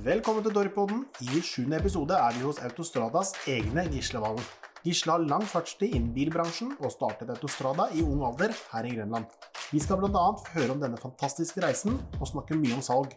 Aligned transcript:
Velkommen 0.00 0.40
til 0.40 0.54
Dorpoden. 0.56 1.00
I 1.20 1.42
sjuende 1.44 1.76
episode 1.76 2.16
er 2.16 2.32
vi 2.32 2.46
hos 2.46 2.56
Autostradas 2.64 3.34
egne 3.52 3.82
Gislevalen. 3.92 4.40
Gisle 4.80 5.12
har 5.12 5.26
lang 5.28 5.42
fartstid 5.44 5.92
innen 5.92 6.14
bilbransjen 6.14 6.70
og 6.78 6.94
startet 6.94 7.28
Autostrada 7.34 7.90
i 7.92 8.00
ung 8.00 8.22
alder 8.24 8.54
her 8.70 8.88
i 8.88 8.94
Grønland. 8.94 9.26
Vi 9.68 9.82
skal 9.84 10.00
bl.a. 10.00 10.24
høre 10.54 10.72
om 10.72 10.80
denne 10.80 10.96
fantastiske 11.02 11.60
reisen 11.60 12.00
og 12.16 12.30
snakke 12.32 12.56
mye 12.56 12.78
om 12.78 12.80
salg. 12.86 13.12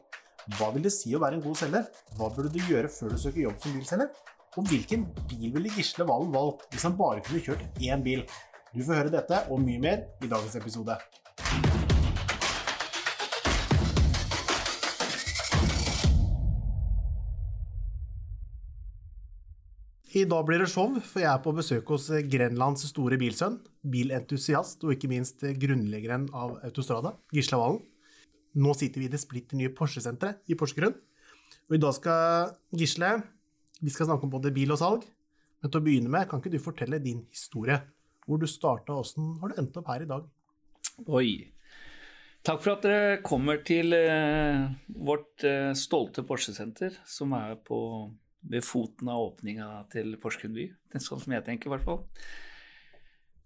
Hva 0.58 0.74
vil 0.76 0.84
det 0.84 0.92
si 0.92 1.16
å 1.16 1.24
være 1.24 1.40
en 1.40 1.46
god 1.48 1.62
selger? 1.62 1.88
Hva 2.20 2.28
burde 2.36 2.52
du 2.52 2.60
gjøre 2.68 2.92
før 2.92 3.16
du 3.16 3.24
søker 3.24 3.46
jobb 3.46 3.64
som 3.64 3.80
bilselger? 3.80 4.12
Og 4.60 4.68
hvilken 4.68 5.08
bil 5.32 5.56
ville 5.56 5.72
Gisle 5.78 6.10
Valen 6.12 6.36
valgt 6.36 6.68
hvis 6.74 6.84
han 6.84 7.00
bare 7.00 7.24
kunne 7.24 7.46
kjørt 7.48 7.64
én 7.80 8.04
bil? 8.04 8.28
Du 8.76 8.84
får 8.84 9.06
høre 9.06 9.20
dette 9.22 9.46
og 9.48 9.64
mye 9.64 9.80
mer 9.80 10.10
i 10.20 10.28
dagens 10.28 10.60
episode. 10.60 11.00
I 20.14 20.28
dag 20.30 20.44
blir 20.46 20.62
det 20.62 20.68
show, 20.70 20.92
for 21.02 21.24
jeg 21.24 21.26
er 21.26 21.40
på 21.42 21.52
besøk 21.58 21.88
hos 21.90 22.04
Grenlands 22.30 22.84
store 22.86 23.18
bilsønn, 23.18 23.56
bilentusiast 23.82 24.84
og 24.86 24.92
ikke 24.94 25.10
minst 25.10 25.42
grunnleggeren 25.42 26.28
av 26.38 26.60
Autostrada, 26.68 27.16
Gisle 27.34 27.58
Valen. 27.58 27.80
Nå 28.62 28.76
sitter 28.78 29.02
vi 29.02 29.08
i 29.08 29.10
det 29.10 29.24
splitter 29.24 29.58
nye 29.58 29.72
Porsche-senteret 29.74 30.54
i 30.54 30.58
Porsgrunn. 30.60 30.94
Og 31.66 31.74
i 31.74 31.82
dag 31.82 31.98
skal 31.98 32.54
Gisle 32.78 33.10
Vi 33.82 33.90
skal 33.90 34.12
snakke 34.12 34.30
om 34.30 34.36
både 34.36 34.54
bil 34.54 34.76
og 34.76 34.78
salg. 34.84 35.10
Men 35.64 35.74
til 35.74 35.82
å 35.82 35.88
begynne 35.88 36.14
med, 36.14 36.30
kan 36.30 36.44
ikke 36.44 36.54
du 36.54 36.62
fortelle 36.62 37.02
din 37.02 37.26
historie? 37.34 37.80
Hvor 38.28 38.38
du 38.38 38.46
starta, 38.46 38.94
åssen 38.94 39.40
har 39.42 39.50
du 39.50 39.64
endt 39.64 39.82
opp 39.82 39.90
her 39.90 40.06
i 40.06 40.12
dag? 40.14 40.30
Oi. 41.10 41.30
Takk 42.46 42.62
for 42.62 42.76
at 42.76 42.86
dere 42.86 43.22
kommer 43.26 43.66
til 43.66 43.98
eh, 43.98 44.70
vårt 44.94 45.42
eh, 45.48 45.74
stolte 45.74 46.22
Porsche-senter, 46.28 47.02
som 47.02 47.34
er 47.34 47.58
på, 47.66 47.82
ved 48.50 48.66
foten 48.66 49.10
av 49.12 49.30
åpninga 49.30 49.70
til 49.94 50.16
Porsgrunn 50.22 50.56
by. 50.56 50.68
Det 50.92 51.02
sånn 51.04 51.22
som 51.24 51.36
jeg 51.36 51.46
tenker, 51.46 51.70
i 51.70 51.74
hvert 51.74 51.88
fall. 51.88 52.04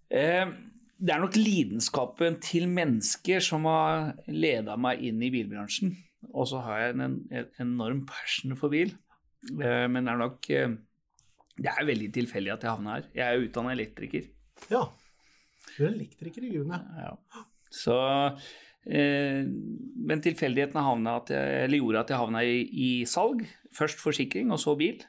Eh, 0.09 0.49
det 0.97 1.13
er 1.13 1.21
nok 1.21 1.37
lidenskapen 1.37 2.39
til 2.41 2.65
mennesker 2.71 3.43
som 3.43 3.67
har 3.69 4.13
leda 4.31 4.77
meg 4.81 5.03
inn 5.05 5.21
i 5.21 5.31
bilbransjen. 5.33 5.93
Og 6.33 6.49
så 6.49 6.61
har 6.65 6.81
jeg 6.81 6.95
en, 6.95 7.19
en 7.29 7.51
enorm 7.63 8.03
passion 8.09 8.57
for 8.57 8.73
bil. 8.73 8.95
Eh, 9.53 9.85
men 9.91 10.07
det 10.07 10.13
er 10.13 10.21
nok 10.23 10.49
eh, 10.51 10.71
Det 11.57 11.69
er 11.71 11.85
veldig 11.87 12.09
tilfeldig 12.13 12.53
at 12.53 12.65
jeg 12.65 12.73
havna 12.73 12.97
her. 12.97 13.11
Jeg 13.17 13.27
er 13.27 13.45
utdanna 13.45 13.75
elektriker. 13.75 14.31
Ja. 14.71 14.87
Du 15.75 15.83
er 15.85 15.93
elektriker 15.93 16.45
i 16.45 16.51
grunnen, 16.53 16.89
ja. 16.97 17.13
Så 17.73 17.95
Men 18.87 20.21
tilfeldighetene 20.23 21.11
at 21.11 21.31
jeg, 21.33 21.79
gjorde 21.81 22.01
at 22.05 22.11
jeg 22.13 22.21
havna 22.21 22.43
i, 22.47 22.61
i 22.71 22.89
salg. 23.09 23.41
Først 23.75 23.99
forsikring, 23.99 24.53
og 24.55 24.61
så 24.63 24.77
bil. 24.79 25.01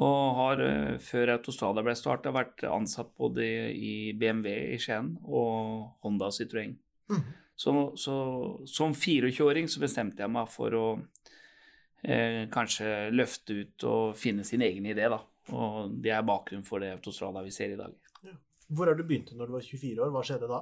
Og 0.00 0.38
har 0.38 0.62
uh, 0.64 0.94
før 1.04 1.34
Autostrada 1.34 1.84
ble 1.84 1.94
starta, 1.98 2.32
vært 2.32 2.64
ansatt 2.64 3.12
både 3.20 3.44
i 3.76 4.12
BMW 4.16 4.72
i 4.72 4.80
Skien 4.80 5.12
og 5.26 5.90
Honda 6.04 6.30
Citroën. 6.32 6.72
Mm. 7.12 7.26
Så, 7.62 7.74
så, 8.00 8.14
som 8.66 8.94
24-åring 8.96 9.68
så 9.68 9.82
bestemte 9.82 10.24
jeg 10.24 10.32
meg 10.32 10.48
for 10.50 10.74
å 10.74 10.86
eh, 12.02 12.48
kanskje 12.50 13.12
løfte 13.12 13.58
ut 13.60 13.86
og 13.86 14.16
finne 14.18 14.46
sin 14.48 14.64
egen 14.64 14.88
idé, 14.88 15.06
da. 15.12 15.20
Og 15.52 15.92
det 16.02 16.14
er 16.14 16.24
bakgrunnen 16.26 16.66
for 16.66 16.82
det 16.82 16.94
Autostrada 16.96 17.44
vi 17.44 17.52
ser 17.54 17.74
i 17.74 17.78
dag. 17.78 17.94
Ja. 18.26 18.34
Hvor 18.72 18.88
er 18.88 18.96
du 18.96 19.04
begynte 19.04 19.36
når 19.36 19.50
du 19.50 19.56
var 19.56 19.64
24 19.66 20.04
år? 20.04 20.12
Hva 20.14 20.22
skjedde 20.26 20.50
da? 20.50 20.60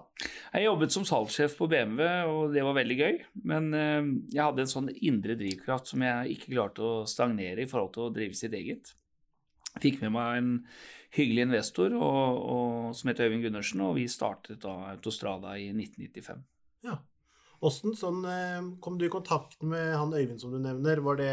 Jeg 0.50 0.66
jobbet 0.66 0.94
som 0.94 1.04
salgssjef 1.06 1.56
på 1.58 1.68
BMW, 1.70 2.06
og 2.30 2.54
det 2.54 2.64
var 2.66 2.78
veldig 2.78 2.96
gøy. 2.98 3.20
Men 3.50 3.68
eh, 3.76 4.00
jeg 4.34 4.42
hadde 4.42 4.66
en 4.66 4.72
sånn 4.72 4.90
indre 4.98 5.36
drivkraft 5.38 5.92
som 5.92 6.06
jeg 6.06 6.38
ikke 6.38 6.54
klarte 6.56 6.86
å 6.86 7.04
stagnere 7.10 7.62
i 7.62 7.70
forhold 7.70 7.94
til 7.94 8.08
å 8.08 8.14
drive 8.14 8.38
sitt 8.38 8.56
eget 8.58 8.94
fikk 9.78 10.00
med 10.02 10.14
meg 10.16 10.40
en 10.40 10.50
hyggelig 11.14 11.46
investor 11.48 11.94
og, 11.94 12.40
og, 12.40 12.72
som 12.96 13.10
heter 13.10 13.28
Øyvind 13.28 13.46
Gundersen, 13.46 13.84
og 13.86 13.96
vi 13.98 14.08
startet 14.10 14.62
da 14.64 14.74
Autostrada 14.92 15.56
i 15.58 15.70
1995. 15.70 16.42
Ja. 16.86 16.98
Åssen 17.60 17.92
sånn, 17.98 18.24
kom 18.80 18.96
du 18.96 19.04
i 19.04 19.12
kontakt 19.12 19.60
med 19.62 19.92
han 19.92 20.14
Øyvind 20.16 20.40
som 20.40 20.54
du 20.54 20.58
nevner? 20.62 21.02
Var 21.04 21.18
det, 21.20 21.32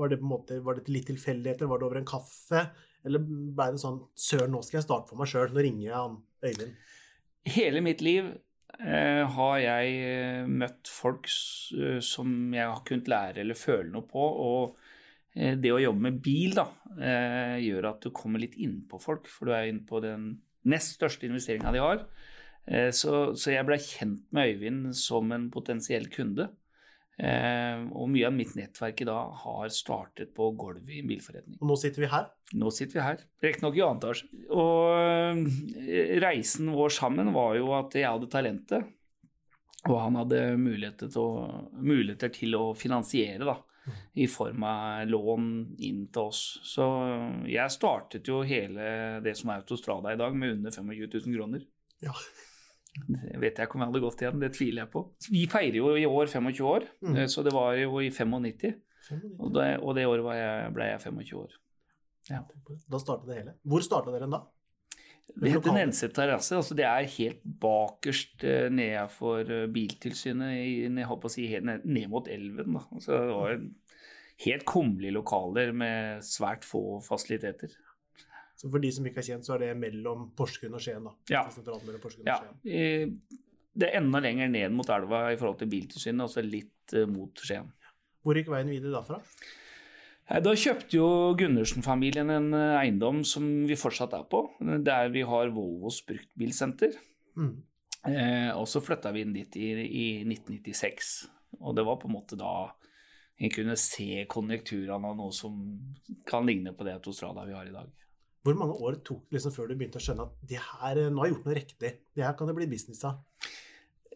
var 0.00 0.12
det, 0.12 0.20
måte, 0.24 0.60
var 0.64 0.78
det 0.78 0.88
litt 0.88 1.10
tilfeldigheter? 1.10 1.68
Var 1.68 1.82
det 1.82 1.88
over 1.90 2.00
en 2.00 2.08
kaffe? 2.08 2.64
Eller 3.06 3.22
ble 3.24 3.66
det 3.74 3.82
sånn 3.82 3.98
Søren, 4.18 4.52
nå 4.54 4.62
skal 4.66 4.80
jeg 4.80 4.86
starte 4.86 5.12
for 5.12 5.20
meg 5.20 5.30
sjøl. 5.30 5.50
Nå 5.54 5.64
ringer 5.64 5.86
jeg 5.86 5.96
han 5.96 6.20
Øyvind. 6.44 6.78
Hele 7.50 7.80
mitt 7.84 8.04
liv 8.04 8.30
eh, 8.78 9.24
har 9.36 9.58
jeg 9.64 10.46
møtt 10.48 10.88
folk 10.92 11.28
som 11.30 12.32
jeg 12.52 12.66
har 12.66 12.82
kunnet 12.88 13.08
lære 13.08 13.44
eller 13.44 13.58
føle 13.58 13.88
noe 13.94 14.08
på. 14.08 14.24
og 14.24 14.80
Eh, 15.38 15.56
det 15.58 15.70
å 15.72 15.80
jobbe 15.80 16.06
med 16.08 16.20
bil 16.24 16.56
da, 16.58 16.66
eh, 16.98 17.56
gjør 17.62 17.92
at 17.92 18.02
du 18.02 18.10
kommer 18.14 18.42
litt 18.42 18.56
innpå 18.58 19.00
folk, 19.00 19.28
for 19.30 19.46
du 19.46 19.54
er 19.54 19.70
inne 19.70 19.86
på 19.86 20.02
den 20.02 20.40
nest 20.64 20.98
største 20.98 21.28
investeringa 21.28 21.72
de 21.72 21.82
har. 21.82 22.06
Eh, 22.66 22.90
så, 22.90 23.32
så 23.38 23.54
jeg 23.54 23.66
ble 23.66 23.78
kjent 23.78 24.26
med 24.34 24.54
Øyvind 24.54 24.96
som 24.96 25.30
en 25.32 25.48
potensiell 25.50 26.08
kunde. 26.10 26.50
Og 27.20 28.06
mye 28.08 28.28
av 28.28 28.32
mitt 28.32 28.54
nettverk 28.56 29.02
i 29.02 29.06
dag 29.08 29.34
har 29.42 29.72
startet 29.74 30.30
på 30.36 30.46
gulvet 30.56 30.88
i 30.94 31.02
en 31.02 31.10
bilforretning. 31.10 31.58
Og 31.60 31.68
nå 31.68 31.76
sitter 31.80 32.04
vi 32.04 32.08
her? 32.12 32.30
Nå 32.56 32.70
sitter 32.72 32.96
vi 32.96 33.04
her. 33.04 33.24
Riktignok 33.44 33.76
i 33.76 33.82
annen 33.84 34.00
etasje. 34.00 34.28
Og 34.56 36.22
reisen 36.24 36.72
vår 36.72 36.94
sammen 36.96 37.32
var 37.36 37.58
jo 37.58 37.74
at 37.76 37.98
jeg 37.98 38.08
hadde 38.08 38.30
talentet, 38.32 38.88
og 39.88 39.96
han 39.96 40.16
hadde 40.20 40.40
muligheter 40.60 41.12
til 41.12 41.24
å, 41.24 41.66
muligheter 41.80 42.32
til 42.32 42.56
å 42.56 42.64
finansiere, 42.76 43.44
da 43.48 43.58
i 44.12 44.26
form 44.28 44.64
av 44.66 45.08
lån 45.08 45.46
inn 45.78 46.04
til 46.12 46.30
oss. 46.30 46.42
Så 46.66 46.86
jeg 47.48 47.74
startet 47.74 48.28
jo 48.28 48.42
hele 48.46 49.20
det 49.24 49.36
som 49.38 49.52
er 49.52 49.62
Autostrada 49.62 50.12
i 50.12 50.20
dag, 50.20 50.36
med 50.36 50.58
under 50.58 50.74
25 50.74 51.08
000 51.26 51.36
kroner. 51.36 51.66
Ja. 52.04 52.14
Det 52.90 53.38
vet 53.38 53.58
jeg 53.58 53.68
ikke 53.68 53.78
om 53.78 53.84
jeg 53.84 53.92
hadde 53.92 54.02
gått 54.02 54.22
igjen, 54.24 54.40
det 54.42 54.52
tviler 54.56 54.82
jeg 54.82 54.90
på. 54.92 55.02
Vi 55.30 55.42
feirer 55.50 55.78
jo 55.78 55.90
i 55.94 56.06
år 56.08 56.30
25 56.30 56.62
år, 56.66 56.86
mm. 57.06 57.16
Eh, 57.16 57.26
så 57.30 57.44
det 57.46 57.52
var 57.54 57.76
jo 57.78 58.00
i 58.02 58.10
95. 58.10 58.78
95. 59.10 59.34
Og, 59.38 59.50
det, 59.56 59.66
og 59.80 59.94
det 59.96 60.06
året 60.10 60.38
jeg, 60.38 60.72
ble 60.76 60.88
jeg 60.90 61.02
25 61.06 61.42
år. 61.42 61.58
Ja. 62.30 62.40
Da 62.90 63.00
startet 63.00 63.30
det 63.30 63.38
hele. 63.40 63.54
Hvor 63.66 63.84
starta 63.84 64.14
dere 64.14 64.28
da? 64.30 64.42
Det 65.30 65.52
heter 65.52 65.74
Nenset 65.74 66.14
terrasse. 66.16 66.56
Altså 66.58 66.74
det 66.78 66.86
er 66.86 67.06
helt 67.14 67.42
bakerst 67.62 68.44
eh, 68.46 68.66
nede 68.72 69.04
for 69.14 69.46
eh, 69.46 69.68
Biltilsynet, 69.70 70.56
jeg 70.58 71.10
håper 71.10 71.30
å 71.30 71.32
si, 71.32 71.46
ned, 71.62 71.86
ned 71.86 72.10
mot 72.10 72.28
elven. 72.30 72.74
Da. 72.76 72.84
Altså 72.96 73.20
det 73.20 73.36
var 73.36 73.54
helt 74.46 74.66
kummerlige 74.68 75.16
lokaler 75.18 75.72
med 75.76 76.26
svært 76.26 76.66
få 76.66 76.98
fasiliteter. 77.04 77.76
Så 78.60 78.68
for 78.68 78.82
de 78.82 78.90
som 78.92 79.06
ikke 79.08 79.22
er 79.22 79.28
kjent, 79.30 79.46
så 79.46 79.54
er 79.56 79.64
det 79.64 79.70
mellom 79.80 80.26
Porsgrunn 80.36 80.76
og 80.76 80.82
Skien? 80.84 81.06
da? 81.06 81.14
Ja. 81.32 81.44
ja. 82.68 83.38
Det 83.80 83.88
er 83.88 83.96
enda 84.02 84.20
lenger 84.20 84.50
ned 84.52 84.74
mot 84.76 84.90
elva 84.92 85.22
i 85.32 85.38
forhold 85.40 85.62
til 85.62 85.70
Biltilsynet, 85.72 86.26
altså 86.26 86.44
litt 86.44 86.94
uh, 86.98 87.06
mot 87.08 87.40
Skien. 87.40 87.70
Hvor 88.20 88.36
gikk 88.36 88.50
veien 88.52 88.68
videre 88.68 88.98
derfra? 88.98 89.22
Da 90.44 90.52
kjøpte 90.54 90.94
jo 90.94 91.06
Gundersen-familien 91.34 92.28
en 92.30 92.52
eh, 92.54 92.76
eiendom 92.84 93.24
som 93.26 93.48
vi 93.66 93.74
fortsatt 93.74 94.12
er 94.14 94.28
på, 94.30 94.44
der 94.86 95.08
vi 95.10 95.24
har 95.26 95.50
Volvos 95.50 96.04
bruktbilsenter. 96.06 96.92
Mm. 97.34 97.56
Eh, 98.06 98.50
og 98.54 98.68
så 98.70 98.78
flytta 98.84 99.10
vi 99.12 99.24
inn 99.24 99.34
dit 99.34 99.58
i, 99.58 99.72
i, 99.84 100.04
1996, 100.22 101.10
og 101.58 101.74
det 101.76 101.84
var 101.88 101.98
på 101.98 102.06
en 102.06 102.14
måte 102.14 102.38
da 102.38 102.52
en 103.40 103.52
kunne 103.52 103.74
se 103.80 104.22
konjunkturene 104.30 105.10
av 105.10 105.18
noe 105.18 105.34
som 105.34 105.58
kan 106.28 106.46
ligne 106.46 106.76
på 106.76 106.86
det 106.86 106.94
autostrada 107.00 107.48
vi 107.48 107.56
har 107.56 107.66
i 107.66 107.74
dag. 107.74 107.90
Hvor 108.40 108.56
mange 108.56 108.76
år 108.80 109.00
tok 109.04 109.26
det 109.28 109.36
liksom 109.36 109.52
før 109.52 109.68
du 109.68 109.76
begynte 109.76 110.00
å 110.00 110.04
skjønne 110.04 110.24
at 110.24 110.46
det 110.48 110.60
her, 110.64 111.02
nå 111.12 111.20
har 111.20 111.28
jeg 111.28 111.34
gjort 111.34 111.48
noe 111.48 111.58
riktig, 111.58 111.90
det 112.16 112.24
her 112.24 112.36
kan 112.38 112.48
det 112.48 112.56
bli 112.56 112.68
business 112.70 113.04
av? 113.04 113.20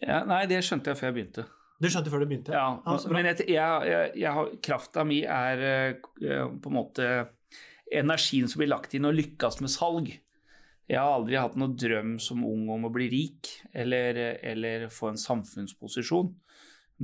Ja, 0.01 0.23
nei, 0.29 0.45
det 0.49 0.63
skjønte 0.65 0.93
jeg 0.93 1.01
før 1.01 1.11
jeg 1.11 1.17
begynte. 1.19 1.45
Du 1.83 1.91
skjønte 1.91 2.13
før 2.13 2.23
du 2.23 2.29
begynte? 2.31 2.55
Ja, 2.55 2.69
altså, 2.89 3.11
men 3.13 3.29
jeg, 3.29 3.45
jeg, 3.51 4.13
jeg, 4.23 4.59
krafta 4.65 5.05
mi 5.07 5.21
er 5.29 5.65
uh, 5.93 6.47
på 6.57 6.71
en 6.71 6.77
måte 6.77 7.09
energien 7.93 8.49
som 8.49 8.63
blir 8.63 8.73
lagt 8.73 8.97
inn 8.97 9.09
og 9.09 9.17
lykkes 9.19 9.61
med 9.61 9.73
salg. 9.73 10.09
Jeg 10.89 11.01
har 11.01 11.13
aldri 11.19 11.37
hatt 11.41 11.59
noen 11.61 11.77
drøm 11.81 12.17
som 12.21 12.45
ung 12.49 12.67
om 12.73 12.89
å 12.89 12.93
bli 12.93 13.11
rik 13.13 13.51
eller, 13.77 14.19
eller 14.45 14.89
få 14.93 15.13
en 15.13 15.21
samfunnsposisjon. 15.21 16.33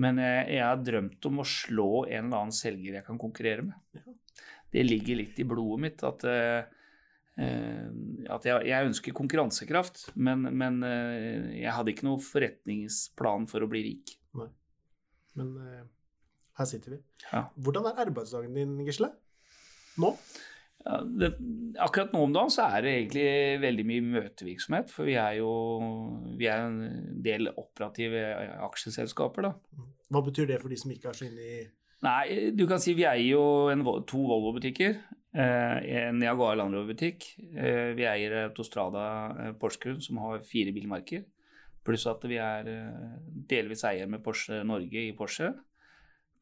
Men 0.00 0.20
jeg, 0.22 0.60
har 0.62 0.80
drømt 0.84 1.24
om 1.26 1.40
å 1.42 1.48
slå 1.48 2.04
en 2.06 2.28
eller 2.28 2.44
annen 2.44 2.54
selger 2.54 2.98
jeg 2.98 3.06
kan 3.06 3.18
konkurrere 3.20 3.64
med. 3.66 4.04
Det 4.70 4.84
ligger 4.86 5.18
litt 5.18 5.40
i 5.42 5.46
blodet 5.48 5.80
mitt 5.82 6.04
at, 6.06 6.24
at 7.40 8.46
jeg, 8.46 8.66
jeg, 8.68 8.90
ønsker 8.90 9.16
konkurransekraft, 9.16 10.10
men, 10.14 10.44
men 10.56 10.82
uh, 10.84 11.48
jeg 11.56 11.72
hadde 11.76 11.94
ikke 11.94 12.06
noen 12.08 12.22
forretningsplan 12.24 13.48
for 13.50 13.64
å 13.64 13.70
bli 13.70 13.82
rik. 13.86 14.14
Nei. 14.38 14.50
Men 15.40 15.54
uh, 15.56 15.82
her 16.60 16.68
sitter 16.68 16.96
vi. 16.96 17.00
Ja. 17.30 17.46
Hvordan 17.56 17.88
er 17.90 18.04
arbeidsdagen 18.04 18.56
din, 18.56 18.78
Gisle? 18.86 19.12
Nå? 20.00 20.14
Ja, 20.80 21.00
det, 21.04 21.34
akkurat 21.82 22.14
nå 22.14 22.22
om 22.24 22.32
dagen 22.32 22.52
så 22.52 22.64
er 22.72 22.84
det 22.84 22.92
egentlig 22.96 23.24
veldig 23.60 23.84
mye 23.88 24.04
møtevirksomhet. 24.14 24.92
For 24.92 25.08
vi 25.08 25.16
er 25.20 25.36
jo 25.40 25.50
vi 26.40 26.48
er 26.48 26.64
en 26.68 26.78
del 27.24 27.50
operative 27.52 28.22
aksjeselskaper, 28.68 29.50
da. 29.50 29.86
Hva 30.10 30.24
betyr 30.26 30.48
det 30.50 30.60
for 30.62 30.72
de 30.72 30.80
som 30.80 30.92
ikke 30.94 31.12
er 31.12 31.20
så 31.20 31.28
inne 31.28 31.44
i 31.44 31.60
Nei, 32.00 32.48
du 32.56 32.62
kan 32.64 32.80
si 32.80 32.94
vi 32.96 33.04
eier 33.04 33.34
jo 33.34 33.42
en, 33.68 33.82
to 34.08 34.22
Volvo-butikker. 34.24 34.94
Eh, 35.32 36.06
en 36.08 36.20
Jaguar 36.22 36.56
Land 36.58 36.74
Rover-butikk. 36.74 37.26
Eh, 37.54 37.92
vi 37.94 38.06
eier 38.08 38.32
Autostrada 38.48 39.04
eh, 39.30 39.52
Porsgrunn, 39.60 40.00
som 40.02 40.18
har 40.24 40.42
fire 40.46 40.72
bilmerker. 40.74 41.24
Pluss 41.86 42.04
at 42.10 42.24
vi 42.28 42.36
er 42.36 42.66
delvis 43.48 43.84
eier 43.88 44.10
med 44.10 44.22
Porsche 44.24 44.60
Norge 44.68 45.06
i 45.06 45.14
Porsche. 45.16 45.52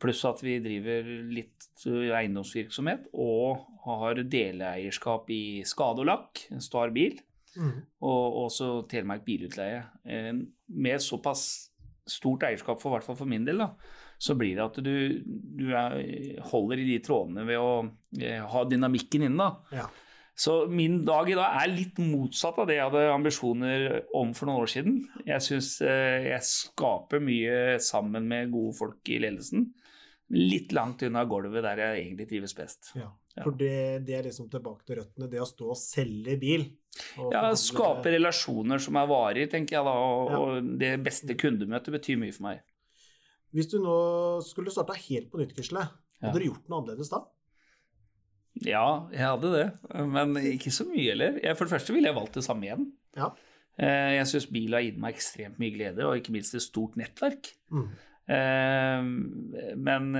Pluss 0.00 0.24
at 0.26 0.40
vi 0.42 0.56
driver 0.62 1.06
litt 1.30 1.66
eiendomsvirksomhet 1.86 3.06
og 3.14 3.64
har 3.84 4.18
deleeierskap 4.30 5.30
i 5.34 5.62
Skade 5.66 6.02
og 6.02 6.08
Lakk, 6.10 6.44
en 6.54 6.62
Star 6.64 6.90
Bil, 6.94 7.20
Mm. 7.58 7.80
og 8.04 8.34
også 8.44 8.86
Telemark 8.90 9.24
Bilutleie. 9.24 9.80
Med 10.68 11.00
såpass 11.00 11.67
stort 12.10 12.44
eierskap, 12.48 12.80
for, 12.80 12.90
i 12.90 12.96
hvert 12.96 13.06
fall 13.06 13.18
for 13.20 13.30
min 13.30 13.46
del, 13.46 13.62
da, 13.62 13.70
så 14.18 14.34
blir 14.38 14.58
det 14.58 14.64
at 14.64 14.80
du, 14.84 14.92
du 15.58 15.70
er, 15.70 15.96
holder 16.50 16.82
i 16.82 16.90
de 16.90 16.98
trådene 17.04 17.46
ved 17.48 17.62
å 17.62 17.72
eh, 18.18 18.42
ha 18.42 18.64
dynamikken 18.68 19.28
inne. 19.28 19.48
da. 19.48 19.80
Ja. 19.82 19.88
Så 20.38 20.68
min 20.70 21.00
dag 21.06 21.26
i 21.30 21.34
dag 21.34 21.56
er 21.64 21.70
litt 21.72 21.96
motsatt 21.98 22.60
av 22.62 22.68
det 22.70 22.76
jeg 22.76 22.86
hadde 22.86 23.08
ambisjoner 23.10 23.86
om 24.14 24.30
for 24.38 24.46
noen 24.46 24.62
år 24.62 24.70
siden. 24.70 25.00
Jeg 25.26 25.42
syns 25.42 25.72
eh, 25.82 26.28
jeg 26.30 26.46
skaper 26.46 27.22
mye 27.22 27.78
sammen 27.82 28.28
med 28.30 28.52
gode 28.54 28.76
folk 28.78 29.10
i 29.10 29.18
ledelsen. 29.24 29.66
Litt 30.30 30.72
langt 30.76 31.00
unna 31.06 31.22
gulvet 31.24 31.62
der 31.64 31.76
jeg 31.80 32.02
egentlig 32.02 32.26
trives 32.28 32.52
best. 32.54 32.90
Ja. 32.94 33.06
Ja. 33.38 33.44
For 33.46 33.52
det, 33.56 34.04
det 34.04 34.14
er 34.18 34.26
liksom 34.26 34.50
tilbake 34.50 34.84
til 34.84 34.98
røttene, 34.98 35.28
det 35.30 35.40
å 35.40 35.46
stå 35.48 35.70
og 35.70 35.76
selge 35.78 36.34
bil. 36.40 36.64
og 37.22 37.32
Ja, 37.32 37.52
Skape 37.56 38.10
relasjoner 38.12 38.78
som 38.82 38.96
er 38.96 39.06
varige, 39.06 39.48
tenker 39.52 39.78
jeg 39.78 39.84
da. 39.86 39.94
Og, 39.94 40.30
Ja. 40.30 40.38
og 40.42 40.78
det 40.78 40.92
beste 41.04 41.34
kundemøtet 41.38 41.94
betyr 41.94 42.18
mye 42.18 42.34
for 42.34 42.42
meg. 42.50 42.60
Hvis 43.54 43.70
du 43.70 43.78
nå 43.80 44.42
skulle 44.44 44.70
starta 44.74 44.92
helt 44.98 45.30
på 45.30 45.38
nytt, 45.40 45.54
Gisle, 45.56 45.86
Ja. 46.20 46.28
hadde 46.28 46.40
du 46.42 46.48
gjort 46.50 46.68
noe 46.68 46.82
annerledes 46.82 47.08
da? 47.10 47.22
Ja, 48.66 49.06
jeg 49.14 49.22
hadde 49.22 49.50
det, 49.54 49.66
men 50.10 50.34
ikke 50.34 50.72
så 50.74 50.84
mye 50.88 51.12
heller. 51.12 51.38
For 51.54 51.64
det 51.68 51.72
første 51.76 51.94
ville 51.94 52.08
jeg 52.10 52.16
valgt 52.18 52.34
det 52.40 52.44
samme 52.44 52.66
igjen. 52.66 52.88
Ja. 53.16 53.30
Eh, 53.78 54.16
Jeg 54.18 54.26
syns 54.26 54.48
bil 54.50 54.72
har 54.74 54.82
gitt 54.82 54.98
meg 54.98 55.14
ekstremt 55.14 55.58
mye 55.62 55.70
glede, 55.76 56.02
og 56.04 56.16
ikke 56.18 56.32
minst 56.34 56.54
et 56.58 56.64
stort 56.64 56.96
nettverk. 56.98 57.52
Mm. 57.70 57.88
Eh, 58.28 59.02
Men 59.76 60.10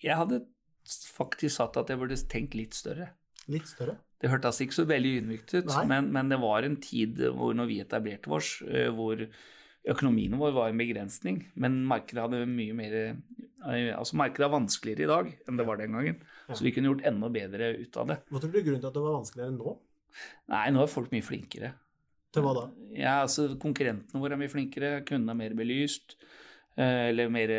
jeg 0.00 0.16
hadde 0.16 0.42
faktisk 0.86 1.56
sagt 1.60 1.76
at 1.80 1.90
jeg 1.92 1.98
burde 2.00 2.16
tenkt 2.30 2.54
litt 2.58 2.74
større. 2.74 3.10
Litt 3.50 3.68
større? 3.68 3.96
Det 4.20 4.28
hørtes 4.30 4.58
ikke 4.60 4.76
så 4.76 4.84
veldig 4.88 5.10
ydmykt 5.22 5.54
ut, 5.56 5.70
men, 5.88 6.10
men 6.12 6.28
det 6.28 6.36
var 6.42 6.66
en 6.66 6.76
tid 6.82 7.16
hvor 7.32 7.54
når 7.56 7.68
vi 7.70 7.78
etablerte 7.80 8.28
oss, 8.36 8.50
eh, 8.68 8.90
hvor 8.92 9.22
økonomien 9.88 10.34
vår 10.36 10.52
var 10.52 10.68
en 10.72 10.80
begrensning, 10.80 11.38
men 11.56 11.78
markedet 11.88 12.26
hadde 12.26 12.42
mye 12.50 12.74
mer 12.76 12.96
eh, 13.00 13.14
Altså 13.96 14.16
markedet 14.16 14.46
er 14.46 14.52
vanskeligere 14.54 15.04
i 15.04 15.08
dag 15.10 15.26
enn 15.48 15.58
det 15.60 15.64
var 15.68 15.76
den 15.80 15.92
gangen, 15.96 16.20
Ja. 16.48 16.54
så 16.56 16.64
vi 16.64 16.70
kunne 16.72 16.88
gjort 16.88 17.04
enda 17.08 17.28
bedre 17.32 17.66
ut 17.80 17.96
av 18.00 18.06
det. 18.08 18.16
Hva 18.32 18.40
tror 18.40 18.52
du 18.54 18.60
grunnen 18.64 18.80
til 18.80 18.88
at 18.88 18.94
det 18.96 19.02
var 19.04 19.16
vanskeligere 19.18 19.52
nå? 19.56 19.74
Nei, 20.50 20.62
nå 20.72 20.80
er 20.82 20.88
folk 20.90 21.12
mye 21.12 21.22
flinkere. 21.26 21.72
Til 22.32 22.42
hva 22.46 22.54
da? 22.56 22.62
Ja, 22.96 23.14
altså 23.24 23.50
Konkurrentene 23.60 24.20
våre 24.22 24.36
er 24.36 24.40
mye 24.40 24.52
flinkere, 24.52 24.92
kundene 25.04 25.34
er 25.36 25.40
mer 25.42 25.56
belyst. 25.58 26.16
Eh, 26.80 27.10
Eller 27.10 27.28
mer, 27.32 27.52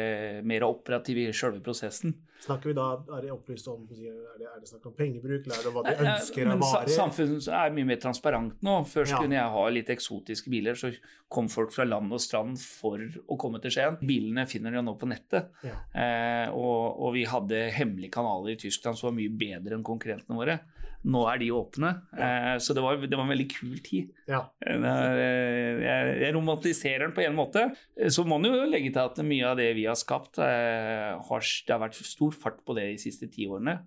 mer 0.44 0.66
operativ 0.68 1.22
i 1.22 1.30
selve 1.36 1.62
prosessen. 1.64 2.16
Snakker 2.42 2.72
vi 2.72 2.74
da, 2.74 2.86
er 3.18 3.22
det 3.22 3.30
opplyst 3.36 3.68
om 3.70 3.84
er 3.86 4.00
det, 4.40 4.48
er 4.50 4.60
det 4.64 4.70
snakk 4.72 4.88
om 4.90 4.94
pengebruk, 4.98 5.44
eller 5.46 5.60
er 5.60 5.66
det 5.68 5.74
hva 5.76 5.84
de 5.86 5.92
ønsker 6.10 6.48
av 6.50 6.64
varer? 6.64 6.90
Samfunnet 6.90 7.50
er 7.54 7.76
mye 7.76 7.86
mer 7.92 8.00
transparent 8.02 8.64
nå. 8.66 8.80
Først 8.90 9.14
Ja. 9.14 9.20
kunne 9.22 9.38
jeg 9.38 9.54
ha 9.54 9.66
litt 9.70 9.92
eksotiske 9.94 10.50
biler, 10.50 10.74
så 10.74 10.90
kom 11.30 11.48
folk 11.54 11.70
fra 11.76 11.86
land 11.86 12.10
og 12.12 12.20
strand 12.24 12.58
for 12.58 12.98
å 13.30 13.38
komme 13.38 13.62
til 13.62 13.70
Skien. 13.76 14.00
Bilene 14.02 14.48
finner 14.50 14.74
de 14.74 14.82
jo 14.82 14.88
nå 14.90 14.98
på 14.98 15.06
nettet. 15.12 15.52
Ja. 15.62 15.78
Eh, 15.94 16.50
og, 16.50 16.98
og 17.06 17.14
vi 17.14 17.28
hadde 17.30 17.68
hemmelige 17.78 18.10
kanaler 18.18 18.56
i 18.56 18.62
Tyskland 18.66 18.98
som 18.98 19.12
var 19.12 19.20
mye 19.22 19.30
bedre 19.38 19.78
enn 19.78 19.86
konkurrentene 19.86 20.42
våre. 20.42 20.58
Nå 21.04 21.22
er 21.32 21.40
de 21.42 21.48
åpne. 21.58 21.90
Ja. 22.14 22.58
så 22.62 22.76
det 22.78 22.82
var, 22.86 23.00
det 23.02 23.18
var 23.18 23.24
en 23.26 23.32
veldig 23.34 23.48
kul 23.50 23.80
tid. 23.82 24.12
Ja. 24.30 24.44
Eh, 24.62 24.76
eh, 24.86 25.80
Jeg, 26.22 26.34
romantiserer 26.36 27.08
den 27.08 27.16
på 27.16 27.24
en 27.26 27.34
måte. 27.36 27.64
Eh, 27.98 28.10
Så 28.14 28.22
må 28.24 28.38
man 28.38 28.46
jo 28.52 28.68
legge 28.70 28.92
til 28.94 29.02
at 29.02 29.18
mye 29.26 29.48
av 29.50 29.58
det 29.58 29.72
vi 29.80 29.88
har 29.90 29.98
skapt, 29.98 30.38
eh, 30.38 31.18
har, 31.18 31.42
det 31.42 31.74
har 31.74 31.82
vært 31.82 31.98
stor 32.06 32.32
fart 32.38 32.60
på 32.68 32.76
det 32.78 32.86
de 32.92 32.98
siste 33.02 33.30
ti 33.34 33.48
årene. 33.50 33.80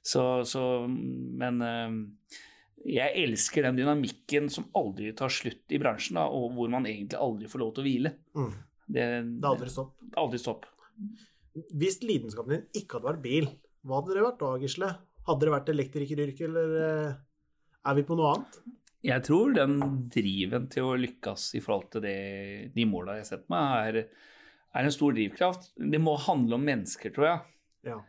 Så, 0.00 0.24
så 0.48 0.64
Men 0.88 1.60
eh, 1.60 1.98
jeg 2.86 3.12
elsker 3.26 3.66
den 3.66 3.76
dynamikken 3.82 4.48
som 4.52 4.68
aldri 4.78 5.12
tar 5.18 5.28
slutt 5.28 5.74
i 5.74 5.78
bransjen, 5.82 6.16
da, 6.16 6.24
og 6.30 6.52
hvor 6.56 6.70
man 6.72 6.86
egentlig 6.86 7.18
aldri 7.20 7.48
får 7.50 7.58
lov 7.64 7.74
til 7.74 7.82
å 7.82 7.86
hvile. 7.90 8.12
Mm. 8.38 8.52
Det, 8.86 9.02
Det 9.02 9.44
er 9.44 9.50
aldri 9.50 9.68
stopp. 9.72 9.92
aldri 10.16 10.38
stopp. 10.40 10.64
Hvis 11.74 12.00
lidenskapen 12.04 12.52
din 12.52 12.66
ikke 12.80 12.96
hadde 12.98 13.08
vært 13.10 13.22
bil, 13.24 13.48
hva 13.86 14.00
hadde 14.00 14.14
det 14.16 14.24
vært 14.24 14.40
da, 14.40 14.50
Gisle? 14.62 14.90
Hadde 15.26 15.46
det 15.46 15.54
vært 15.54 15.70
elektrikeryrke, 15.72 16.48
eller 16.48 16.74
eh, 16.86 17.14
er 17.86 17.98
vi 17.98 18.04
på 18.06 18.18
noe 18.18 18.34
annet? 18.34 18.58
Jeg 19.06 19.22
tror 19.26 19.54
den 19.54 19.78
driven 20.10 20.66
til 20.72 20.88
å 20.88 20.96
lykkes 20.98 21.52
i 21.58 21.62
forhold 21.62 21.90
til 21.94 22.02
det, 22.06 22.18
de 22.74 22.86
måla 22.88 23.18
jeg 23.20 23.28
setter 23.28 23.52
meg, 23.52 23.90
er, 23.90 24.36
er 24.74 24.88
en 24.88 24.94
stor 24.94 25.14
drivkraft. 25.14 25.72
Det 25.78 26.00
må 26.02 26.16
handle 26.26 26.58
om 26.58 26.66
mennesker, 26.66 27.14
tror 27.14 27.28
jeg. 27.28 27.42
Ja. 27.92 28.00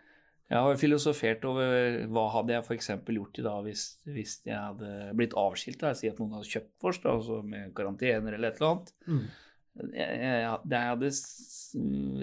Jeg 0.47 0.63
har 0.63 0.79
filosofert 0.79 1.43
over 1.49 1.97
hva 2.07 2.23
hadde 2.37 2.55
jeg 2.55 2.63
f.eks. 2.63 2.89
gjort 3.11 3.39
i 3.41 3.43
dag 3.43 3.65
hvis, 3.65 3.81
hvis 4.07 4.37
jeg 4.47 4.55
hadde 4.55 5.11
blitt 5.19 5.35
avskilt. 5.35 5.81
Da. 5.81 5.91
Si 5.97 6.07
at 6.07 6.21
noen 6.21 6.37
hadde 6.37 6.47
kjøpt 6.47 6.71
for 6.79 6.95
oss, 6.95 7.01
altså 7.03 7.41
med 7.43 7.73
karantener 7.75 8.37
eller 8.37 8.53
et 8.53 8.61
eller 8.61 8.69
annet. 8.71 8.93
Mm. 9.09 9.25
Jeg, 9.91 10.13
jeg, 10.23 10.61
jeg 10.71 10.93
hadde 10.93 11.11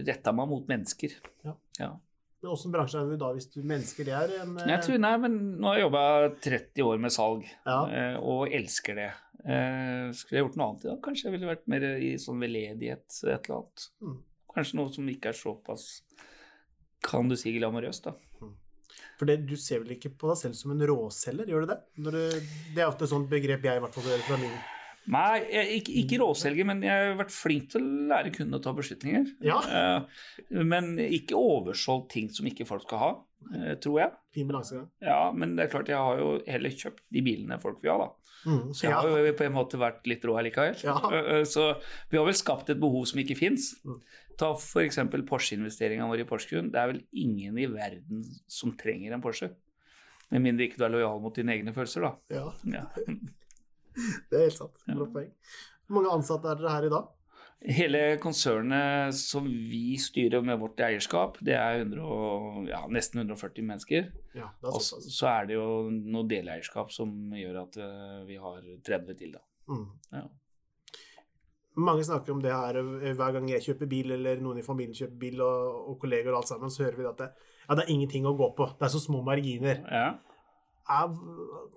retta 0.08 0.34
meg 0.34 0.50
mot 0.54 0.72
mennesker. 0.72 1.18
Ja. 1.44 1.54
Ja. 1.82 1.90
Åssen 2.50 2.72
bransje 2.74 3.00
er 3.00 3.08
du 3.08 3.16
da 3.20 3.30
hvis 3.36 3.46
du 3.52 3.60
mennesker 3.64 4.04
det 4.08 4.14
er 4.18 4.32
en 4.42 4.56
Jeg 4.68 4.80
tror, 4.84 4.98
nei, 5.00 5.12
men 5.22 5.38
Nå 5.60 5.70
har 5.70 5.78
jeg 5.78 5.86
jobba 5.86 6.02
30 6.44 6.84
år 6.90 7.00
med 7.04 7.14
salg 7.14 7.46
Ja. 7.66 7.78
eh, 7.88 8.16
og 8.20 8.52
elsker 8.52 8.98
det. 9.00 9.10
Eh, 9.44 10.10
skulle 10.16 10.38
jeg 10.40 10.44
gjort 10.46 10.56
noe 10.60 10.68
annet 10.70 10.84
i 10.84 10.90
dag? 10.90 11.00
Kanskje 11.04 11.28
jeg 11.28 11.36
ville 11.38 11.50
vært 11.50 11.66
mer 11.68 11.86
i 11.96 12.12
sånn 12.20 12.40
veldedighet, 12.44 13.06
et 13.24 13.48
eller 13.48 13.56
annet. 13.60 13.88
Mm. 14.04 14.18
Kanskje 14.54 14.78
noe 14.80 14.92
som 14.94 15.08
ikke 15.10 15.32
er 15.32 15.38
såpass, 15.40 15.88
kan 17.04 17.28
du 17.28 17.36
si, 17.36 17.52
glamorøst, 17.58 18.04
da. 18.08 18.14
For 19.18 19.26
det, 19.30 19.44
du 19.46 19.54
ser 19.60 19.82
vel 19.82 19.94
ikke 19.94 20.10
på 20.18 20.30
deg 20.30 20.38
selv 20.40 20.56
som 20.58 20.72
en 20.74 20.82
råselger, 20.88 21.46
gjør 21.50 21.64
du 21.66 21.70
det? 21.70 21.76
Du 21.96 22.10
det 22.10 22.80
er 22.82 22.88
ofte 22.88 23.06
et 23.06 23.12
sånt 23.12 23.28
begrep 23.30 23.62
jeg 23.66 23.78
i 23.78 23.82
hvert 23.82 23.94
fall 23.94 24.08
hører 24.08 24.24
fra 24.26 24.38
min 24.40 24.54
Nei, 25.12 25.40
jeg, 25.52 25.80
ikke, 25.82 25.92
ikke 26.00 26.18
råselger, 26.22 26.64
men 26.64 26.80
jeg 26.82 27.08
har 27.10 27.18
vært 27.18 27.32
flink 27.34 27.66
til 27.74 27.82
å 27.84 28.08
lære 28.14 28.30
kundene 28.32 28.56
å 28.56 28.62
ta 28.64 28.72
beslutninger. 28.72 29.26
Ja. 29.44 29.58
Eh, 29.68 30.62
men 30.64 30.94
ikke 31.04 31.36
oversolgt 31.36 32.10
ting 32.14 32.30
som 32.32 32.46
ikke 32.48 32.64
folk 32.68 32.86
skal 32.86 33.02
ha, 33.02 33.10
eh, 33.54 33.74
tror 33.84 33.98
jeg. 34.00 34.12
fin 34.34 34.48
balansegang. 34.48 34.88
Ja, 35.04 35.30
men 35.36 35.56
det 35.56 35.66
er 35.66 35.72
klart 35.74 35.88
jeg 35.92 36.00
har 36.00 36.18
jo 36.18 36.30
heller 36.48 36.70
kjøpt 36.70 37.02
de 37.12 37.20
bilene 37.26 37.60
folk 37.60 37.82
vil 37.84 37.92
ha, 37.92 37.98
da. 38.06 38.10
Mm. 38.44 38.72
Så 38.76 38.82
jeg 38.88 38.92
har 38.92 39.08
jo 39.08 39.32
på 39.36 39.44
en 39.46 39.54
måte 39.56 39.78
vært 39.80 40.08
litt 40.10 40.24
rå 40.28 40.34
likevel. 40.44 40.74
Ja. 40.84 40.96
Eh, 41.12 41.44
Så 41.48 41.68
vi 42.10 42.18
har 42.18 42.24
vel 42.26 42.34
skapt 42.36 42.70
et 42.72 42.80
behov 42.80 43.04
som 43.08 43.20
ikke 43.20 43.36
fins. 43.38 43.74
Mm. 43.84 44.00
Ta 44.40 44.50
f.eks. 44.56 44.98
Porsche-investeringa 45.28 46.08
vår 46.10 46.24
i 46.24 46.28
Porsgrunn. 46.28 46.72
Det 46.72 46.80
er 46.80 46.90
vel 46.90 47.04
ingen 47.12 47.56
i 47.60 47.66
verden 47.70 48.24
som 48.48 48.72
trenger 48.76 49.12
en 49.14 49.22
Porsche. 49.22 49.52
Med 50.32 50.42
mindre 50.42 50.64
ikke 50.66 50.80
du 50.80 50.84
er 50.88 50.92
lojal 50.96 51.20
mot 51.22 51.36
dine 51.36 51.52
egne 51.54 51.72
følelser, 51.76 52.08
da. 52.08 52.14
Ja, 52.34 52.48
Ja. 52.64 52.86
det 54.30 54.38
er 54.40 54.46
helt 54.48 54.58
sant. 54.58 54.80
Bra 54.88 55.06
poeng. 55.18 55.30
Hvor 55.86 55.98
mange 56.00 56.14
ansatte 56.16 56.48
er 56.50 56.60
dere 56.60 56.72
her 56.78 56.86
i 56.88 56.92
dag? 56.94 57.10
Hele 57.64 58.00
konsernet 58.20 59.14
som 59.16 59.46
vi 59.48 59.94
styrer 60.00 60.42
med 60.44 60.58
vårt 60.60 60.80
eierskap, 60.84 61.38
det 61.44 61.54
er 61.56 61.78
100, 61.80 62.02
og- 62.04 62.66
ja, 62.68 62.82
nesten 62.92 63.22
140 63.22 63.64
mennesker. 63.64 64.10
Ja, 64.36 64.50
Og 64.68 64.80
så 64.84 65.28
er 65.30 65.46
det 65.48 65.54
jo 65.56 65.88
noe 65.90 66.26
deleierskap 66.28 66.90
som 66.92 67.14
gjør 67.32 67.62
at 67.62 67.78
eh, 67.80 68.18
vi 68.28 68.36
har 68.36 68.60
30 68.84 69.14
til, 69.16 69.32
da. 69.38 69.40
Mm. 69.70 69.86
Ja. 70.12 70.24
Mange 71.76 72.04
snakker 72.06 72.30
om 72.36 72.42
det 72.44 72.52
her 72.54 72.76
eh, 72.78 73.14
hver 73.16 73.32
gang 73.34 73.48
jeg 73.50 73.64
kjøper 73.64 73.88
bil, 73.90 74.12
eller 74.18 74.42
noen 74.44 74.60
i 74.60 74.66
familien 74.66 74.94
kjøper 74.94 75.16
bil, 75.24 75.40
og, 75.42 75.88
og 75.90 75.96
kolleger 76.04 76.30
og 76.34 76.42
alt 76.42 76.52
sammen, 76.52 76.70
så 76.70 76.84
hører 76.84 77.00
vi 77.00 77.08
at 77.10 77.22
det, 77.24 77.30
ja, 77.64 77.74
det 77.78 77.86
er 77.86 77.94
ingenting 77.96 78.28
å 78.28 78.36
gå 78.38 78.50
på. 78.58 78.68
Det 78.78 78.86
er 78.86 78.92
så 78.92 79.00
små 79.02 79.24
marginer. 79.26 79.80
Ja. 79.88 80.06
Er, 80.90 81.12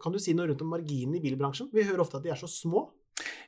kan 0.04 0.12
du 0.14 0.20
si 0.20 0.34
noe 0.36 0.50
rundt 0.50 0.62
om 0.66 0.72
marginene 0.74 1.20
i 1.20 1.24
bilbransjen? 1.24 1.70
Vi 1.74 1.86
hører 1.88 2.04
ofte 2.04 2.20
at 2.20 2.26
de 2.26 2.32
er 2.34 2.40
så 2.40 2.50
små. 2.52 2.88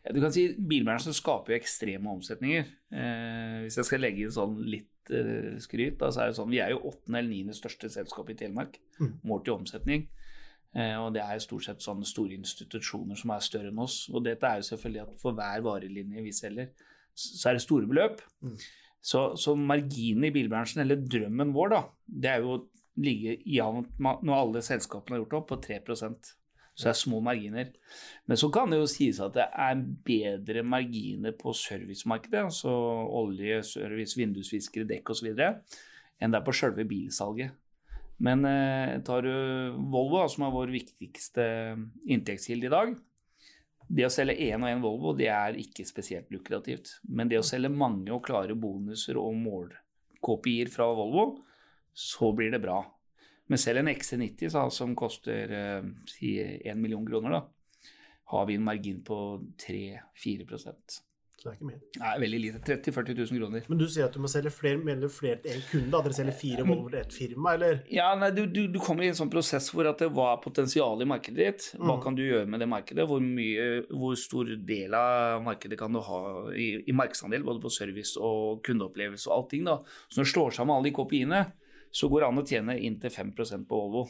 Ja, 0.05 0.13
du 0.15 0.21
kan 0.23 0.31
si 0.33 0.47
Bilbransjen 0.55 1.13
skaper 1.13 1.53
jo 1.53 1.59
ekstreme 1.59 2.09
omsetninger. 2.09 2.69
Eh, 2.95 3.57
hvis 3.65 3.75
jeg 3.77 3.85
skal 3.89 4.01
legge 4.01 4.23
inn 4.25 4.31
sånn 4.33 4.55
litt 4.65 5.11
eh, 5.13 5.59
skryt, 5.61 5.99
da, 5.99 6.09
så 6.15 6.23
er 6.23 6.31
det 6.31 6.37
sånn 6.39 6.49
vi 6.49 6.61
er 6.63 6.71
jo 6.73 6.79
åttende 6.89 7.19
eller 7.19 7.29
niende 7.29 7.57
største 7.57 7.91
selskap 7.93 8.31
i 8.31 8.37
Telemark 8.39 8.79
Mm. 8.99 9.13
målt 9.29 9.47
i 9.47 9.53
omsetning. 9.53 10.07
Eh, 10.75 10.95
og 10.99 11.13
det 11.13 11.21
er 11.21 11.37
jo 11.37 11.43
stort 11.45 11.67
sett 11.67 11.83
sånne 11.85 12.07
store 12.07 12.35
institusjoner 12.39 13.17
som 13.19 13.31
er 13.35 13.45
større 13.45 13.69
enn 13.71 13.79
oss. 13.83 14.09
Og 14.13 14.23
dette 14.25 14.47
er 14.47 14.59
jo 14.63 14.67
selvfølgelig 14.71 15.01
at 15.05 15.21
for 15.21 15.37
hver 15.37 15.61
varelinje 15.65 16.23
vi 16.25 16.33
selger, 16.35 16.71
så 17.13 17.49
er 17.49 17.59
det 17.59 17.63
store 17.67 17.87
beløp. 17.89 18.21
Mm. 18.41 18.57
Så, 19.01 19.21
så 19.39 19.53
marginen 19.55 20.25
i 20.27 20.33
bilbransjen, 20.35 20.81
eller 20.83 20.99
drømmen 20.99 21.53
vår, 21.55 21.69
da, 21.75 21.83
det 22.07 22.31
er 22.33 22.43
jo 22.43 22.57
ligge 22.99 23.37
jevnt 23.47 23.95
når 23.99 24.35
alle 24.35 24.63
selskapene 24.65 25.17
har 25.17 25.23
gjort 25.23 25.39
opp, 25.39 25.49
på 25.53 25.59
3% 25.65 26.35
Så 26.79 26.87
det 26.87 26.91
er 26.93 26.99
små 26.99 27.19
marginer. 27.19 27.71
Men 28.25 28.37
så 28.39 28.47
kan 28.55 28.71
det 28.71 28.79
jo 28.79 28.87
sies 28.87 29.19
at 29.19 29.33
det 29.35 29.47
er 29.51 29.81
bedre 30.07 30.63
marginer 30.63 31.33
på 31.35 31.51
servicemarkedet, 31.51 32.45
altså 32.51 32.71
olje, 33.19 33.63
service, 33.67 34.15
vindusviskere, 34.15 34.87
dekk 34.87 35.11
osv., 35.11 35.33
enn 36.19 36.31
det 36.31 36.39
er 36.39 36.45
på 36.45 36.55
sjølve 36.55 36.85
bilsalget. 36.87 37.51
Men 38.19 38.43
eh, 38.45 38.99
tar 39.07 39.23
du 39.23 39.33
Volvo, 39.91 40.25
som 40.27 40.45
er 40.45 40.55
vår 40.55 40.73
viktigste 40.73 41.45
inntektskilde 42.11 42.67
i 42.67 42.73
dag 42.73 42.91
Det 43.87 44.03
å 44.05 44.11
selge 44.11 44.35
én 44.49 44.59
og 44.59 44.69
én 44.69 44.83
Volvo 44.83 45.13
det 45.17 45.29
er 45.31 45.59
ikke 45.59 45.87
spesielt 45.87 46.27
lukrativt. 46.33 46.97
Men 47.07 47.31
det 47.31 47.39
å 47.39 47.45
selge 47.47 47.71
mange 47.71 48.11
og 48.13 48.25
klare 48.27 48.57
bonuser 48.59 49.17
og 49.17 49.39
målkopier 49.39 50.69
fra 50.73 50.89
Volvo, 50.93 51.39
så 51.99 52.31
blir 52.37 52.51
det 52.53 52.61
bra. 52.63 52.79
Men 53.49 53.57
selv 53.59 53.81
en 53.81 53.89
XC90 53.91 54.53
så, 54.53 54.67
som 54.71 54.95
koster 54.95 55.51
eh, 55.57 55.87
si 56.07 56.35
1 56.39 56.77
million 56.79 57.03
kroner, 57.07 57.33
da, 57.39 57.43
har 58.29 58.45
vi 58.45 58.55
en 58.59 58.63
margin 58.67 58.99
på 59.03 59.17
3-4% 59.63 60.99
Så 61.39 61.47
det 61.47 61.49
er 61.49 61.55
ikke 61.55 61.67
mye. 61.69 61.79
Nei, 62.01 62.11
veldig 62.21 62.39
lite. 62.43 62.59
30 62.67 62.91
000-40 62.93 63.19
000 63.31 63.39
kroner. 63.39 63.67
Men 63.71 63.79
du 63.79 63.85
sier 63.87 64.05
at 64.09 64.15
du 64.15 64.19
må 64.21 64.27
selge 64.31 64.51
flere, 64.51 64.95
du 64.99 65.07
flere 65.09 65.37
til 65.41 65.53
én 65.55 65.61
kunde? 65.69 65.97
At 65.97 66.05
dere 66.09 66.17
selger 66.17 66.35
fire 66.35 66.65
Volvo 66.67 66.89
til 66.91 66.99
ett 66.99 67.15
firma, 67.15 67.53
eller? 67.55 67.77
Ja, 67.95 68.09
nei, 68.19 68.29
du, 68.35 68.41
du, 68.51 68.59
du 68.73 68.75
kommer 68.83 69.07
i 69.07 69.09
en 69.09 69.15
sånn 69.17 69.31
prosess 69.31 69.69
hvor 69.73 69.87
at 69.89 70.03
det 70.03 70.09
var 70.17 70.41
potensial 70.43 70.99
i 71.01 71.07
markedet 71.09 71.39
ditt. 71.39 71.69
Hva 71.79 71.95
Mm. 71.95 72.03
kan 72.03 72.17
du 72.19 72.25
gjøre 72.25 72.45
med 72.51 72.59
det 72.61 72.67
markedet? 72.69 73.07
Hvor, 73.09 73.23
mye, 73.23 73.69
hvor 73.95 74.19
stor 74.19 74.51
del 74.67 74.93
av 74.99 75.39
markedet 75.47 75.79
kan 75.79 75.95
du 75.95 76.03
ha 76.05 76.19
i, 76.53 76.67
i 76.91 76.95
markedsandel, 77.01 77.47
både 77.47 77.63
på 77.63 77.71
service 77.71 78.13
og 78.19 78.59
kundeopplevelse 78.67 79.31
og 79.31 79.37
allting. 79.39 79.63
da. 79.71 79.79
Så 80.11 80.19
når 80.21 80.27
du 80.29 80.33
slår 80.35 80.57
sammen 80.59 80.75
alle 80.75 80.91
de 80.91 80.95
kopiene, 80.99 81.41
så 81.91 82.09
går 82.09 82.21
det 82.21 82.29
an 82.29 82.41
å 82.41 82.47
tjene 82.47 82.79
inntil 82.85 83.13
5% 83.13 83.67
på 83.69 83.79
Volvo. 83.79 84.05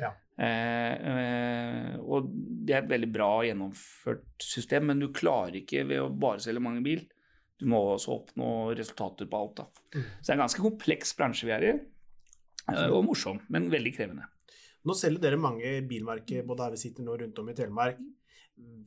Ja. 0.00 0.12
Eh, 0.40 0.94
eh, 1.12 1.94
og 2.00 2.30
det 2.32 2.74
er 2.74 2.84
et 2.84 2.92
veldig 2.92 3.10
bra 3.12 3.30
gjennomført 3.44 4.44
system, 4.44 4.88
men 4.90 5.02
du 5.02 5.10
klarer 5.12 5.60
ikke 5.60 5.84
ved 5.88 6.04
å 6.04 6.10
bare 6.12 6.40
selge 6.44 6.62
mange 6.64 6.84
bil. 6.84 7.04
Du 7.60 7.66
må 7.68 7.80
også 7.92 8.14
oppnå 8.14 8.50
resultater 8.76 9.28
på 9.28 9.40
alt. 9.40 9.60
da. 9.60 9.66
Mm. 9.96 10.04
Så 10.06 10.22
det 10.24 10.32
er 10.32 10.38
en 10.38 10.44
ganske 10.46 10.64
kompleks 10.64 11.16
bransje 11.18 11.48
vi 11.48 11.56
er 11.56 11.66
i, 11.68 11.72
eh, 12.72 12.86
og 12.88 13.04
morsom, 13.10 13.42
men 13.52 13.68
veldig 13.72 13.94
krevende. 13.96 14.28
Nå 14.88 14.96
selger 14.96 15.20
dere 15.20 15.36
mange 15.36 15.74
bilmerker, 15.84 16.46
både 16.48 16.64
her 16.64 16.76
vi 16.76 16.80
sitter 16.80 17.04
nå 17.04 17.18
rundt 17.20 17.38
om 17.38 17.50
i 17.52 17.56
Telemark. 17.58 18.00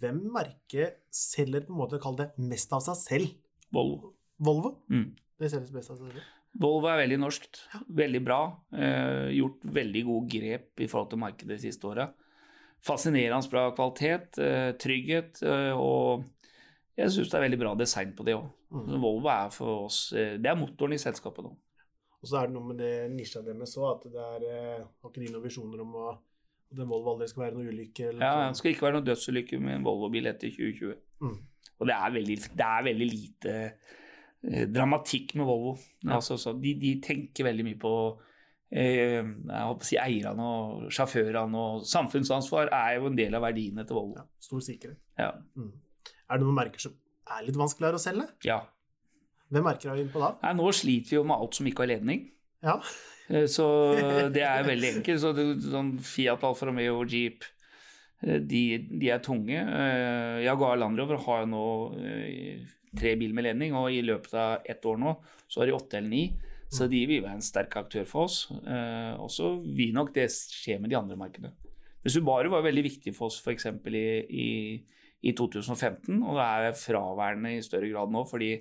Hvem 0.02 0.24
merke 0.34 0.90
selger 1.14 1.68
på 1.68 1.74
en 1.74 1.82
måte, 1.84 2.02
kall 2.02 2.18
det, 2.18 2.32
mest 2.42 2.74
av 2.74 2.82
seg 2.82 2.98
selv? 2.98 3.36
Volvo. 3.74 4.16
Volvo? 4.42 4.80
Mm. 4.90 5.12
Det 5.38 5.52
selges 5.54 5.74
best 5.74 5.94
av 5.94 6.02
seg 6.02 6.16
selv. 6.16 6.26
Volvo 6.62 6.90
er 6.92 7.00
veldig 7.02 7.18
norskt, 7.18 7.64
veldig 7.98 8.22
bra. 8.22 8.42
Eh, 8.78 9.32
gjort 9.40 9.64
veldig 9.74 10.04
gode 10.06 10.30
grep 10.36 10.84
i 10.84 10.90
forhold 10.90 11.10
til 11.14 11.22
markedet 11.24 11.56
de 11.56 11.64
siste 11.64 11.88
åra. 11.90 12.08
Fascinerende 12.84 13.50
bra 13.50 13.70
kvalitet, 13.74 14.38
eh, 14.38 14.72
trygghet, 14.78 15.42
eh, 15.42 15.72
og 15.74 16.26
jeg 16.98 17.10
syns 17.10 17.32
det 17.32 17.38
er 17.40 17.46
veldig 17.48 17.60
bra 17.62 17.74
design 17.80 18.12
på 18.14 18.26
det 18.28 18.36
òg. 18.38 18.50
Mm. 18.74 19.00
Volvo 19.02 19.30
er 19.30 19.50
for 19.54 19.86
oss 19.86 20.14
eh, 20.18 20.38
Det 20.42 20.50
er 20.50 20.58
motoren 20.58 20.96
i 20.96 21.02
selskapet 21.02 21.46
nå. 21.46 21.52
Og 22.24 22.30
så 22.30 22.40
er 22.40 22.48
det 22.48 22.56
noe 22.56 22.70
med 22.72 22.80
det 22.82 22.94
nisja 23.14 23.44
deres 23.46 23.76
òg, 23.78 23.98
at 23.98 24.14
det 24.14 24.22
er 24.22 24.46
eh, 24.50 24.86
Har 25.02 25.12
ikke 25.12 25.22
de 25.22 25.32
noen 25.34 25.46
visjoner 25.46 25.82
om 25.84 25.98
å, 26.00 26.12
at 26.72 26.82
en 26.82 26.90
Volvo 26.90 27.14
aldri 27.14 27.28
skal 27.30 27.48
være 27.48 27.58
noen 27.58 27.74
ulykke? 27.74 28.12
Eller 28.12 28.26
Ja, 28.26 28.48
Det 28.50 28.62
skal 28.62 28.74
ikke 28.74 28.88
være 28.88 28.98
noen 28.98 29.10
dødsulykke 29.10 29.60
med 29.62 29.78
en 29.78 29.88
Volvo-bil 29.88 30.30
etter 30.32 30.54
2020. 30.54 31.02
Mm. 31.26 31.36
Og 31.80 31.90
det 31.90 31.98
er 31.98 32.16
veldig, 32.18 32.38
det 32.62 32.70
er 32.70 32.88
veldig 32.90 33.10
lite 33.10 33.56
dramatikk 34.44 35.36
med 35.40 35.48
Volvo. 35.48 35.78
Ja. 36.04 36.18
Altså, 36.18 36.36
så 36.42 36.54
de, 36.60 36.74
de 36.82 36.96
tenker 37.04 37.48
veldig 37.48 37.64
mye 37.70 37.80
på 37.80 37.94
eh, 38.74 39.24
si 39.88 39.98
eierne 40.02 40.44
og 40.44 40.90
sjåførene, 40.94 41.56
og 41.64 41.86
samfunnsansvar 41.88 42.72
er 42.76 42.98
jo 43.00 43.08
en 43.12 43.16
del 43.20 43.38
av 43.40 43.46
verdiene 43.48 43.86
til 43.88 43.96
Volvo. 44.00 44.18
Ja, 44.20 44.26
stor 44.44 44.64
sikkerhet. 44.66 45.00
Ja. 45.20 45.32
Mm. 45.56 45.72
Er 46.30 46.40
det 46.40 46.46
noen 46.48 46.58
merker 46.58 46.82
som 46.82 46.96
er 47.34 47.46
litt 47.48 47.60
vanskeligere 47.60 48.00
å 48.00 48.04
selge? 48.04 48.30
ja. 48.48 48.62
Hvem 49.54 49.68
merker 49.68 49.92
er 49.92 49.98
vi 50.00 50.02
inne 50.08 50.10
på 50.16 50.22
da? 50.24 50.32
Nei, 50.42 50.52
nå 50.58 50.70
sliter 50.74 51.12
vi 51.12 51.18
jo 51.20 51.24
med 51.30 51.38
alt 51.38 51.54
som 51.54 51.68
ikke 51.70 51.84
har 51.84 51.90
ledning. 51.92 52.24
Ja. 52.66 52.74
Eh, 53.30 53.44
Så 53.52 53.66
det 54.34 54.42
er 54.42 54.64
veldig 54.66 54.88
enkelt. 54.96 55.20
Så 55.22 55.30
det, 55.38 55.44
sånn 55.62 55.92
Fiat 56.02 56.42
Alfa 56.48 56.66
Romeo 56.66 56.96
og 57.04 57.12
Jeep, 57.14 57.46
eh, 58.26 58.40
de, 58.42 58.62
de 58.90 59.12
er 59.14 59.22
tunge. 59.22 59.60
Eh, 59.62 60.40
Jaguar 60.48 60.80
Land 60.82 60.98
Rover 60.98 61.22
har 61.28 61.44
jo 61.44 61.52
nå 61.52 61.66
eh, 62.02 62.64
tre 63.00 63.16
bil 63.20 63.34
med 63.36 63.48
ledning, 63.48 63.76
og 63.78 63.92
i 63.92 64.02
løpet 64.06 64.34
av 64.38 64.66
ett 64.70 64.86
år 64.86 65.00
nå 65.02 65.16
så 65.48 65.62
har 65.62 65.70
de 65.70 65.78
åtte 65.78 66.00
eller 66.00 66.10
ni. 66.10 66.24
Så 66.74 66.88
de 66.90 67.04
vil 67.06 67.22
være 67.22 67.38
en 67.38 67.46
sterk 67.46 67.76
aktør 67.78 68.06
for 68.10 68.26
oss. 68.26 68.48
Eh, 68.66 69.14
Og 69.22 69.30
så 69.30 69.52
vil 69.78 69.94
nok 69.94 70.14
det 70.16 70.30
skje 70.34 70.80
med 70.82 70.90
de 70.90 70.98
andre 70.98 71.18
markedene. 71.20 71.54
Men 72.04 72.12
Subaru 72.12 72.50
var 72.50 72.66
veldig 72.66 72.84
viktig 72.84 73.14
for 73.16 73.30
oss 73.30 73.38
f.eks. 73.44 73.68
I, 73.94 74.06
i, 74.28 74.48
i 75.22 75.34
2015, 75.38 76.18
og 76.24 76.40
det 76.40 76.48
er 76.48 76.80
fraværende 76.80 77.54
i 77.56 77.62
større 77.64 77.92
grad 77.92 78.12
nå 78.12 78.26
fordi 78.28 78.56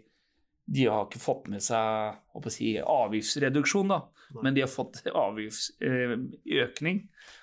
de 0.73 0.85
har 0.87 1.09
ikke 1.09 1.19
fått 1.19 1.49
med 1.51 1.65
seg 1.65 2.47
si, 2.55 2.77
avgiftsreduksjon, 2.79 3.91
da. 3.91 4.05
Men 4.45 4.55
de 4.55 4.63
har 4.63 4.71
fått 4.71 5.01
avgiftsøkning, 5.09 7.03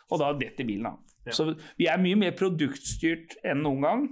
og 0.10 0.22
da 0.22 0.32
detter 0.40 0.66
bilen 0.66 0.88
av. 0.94 1.02
Ja. 1.28 1.36
Så 1.36 1.50
vi 1.78 1.90
er 1.92 2.00
mye 2.02 2.18
mer 2.18 2.32
produktstyrt 2.40 3.36
enn 3.44 3.62
noen 3.66 3.84
gang 3.84 4.06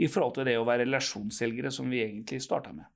i 0.00 0.08
forhold 0.08 0.38
til 0.38 0.48
det 0.48 0.56
å 0.58 0.66
være 0.68 0.86
relasjonsselgere, 0.86 1.72
som 1.74 1.90
vi 1.92 2.02
egentlig 2.04 2.40
starta 2.44 2.72
med. 2.72 2.88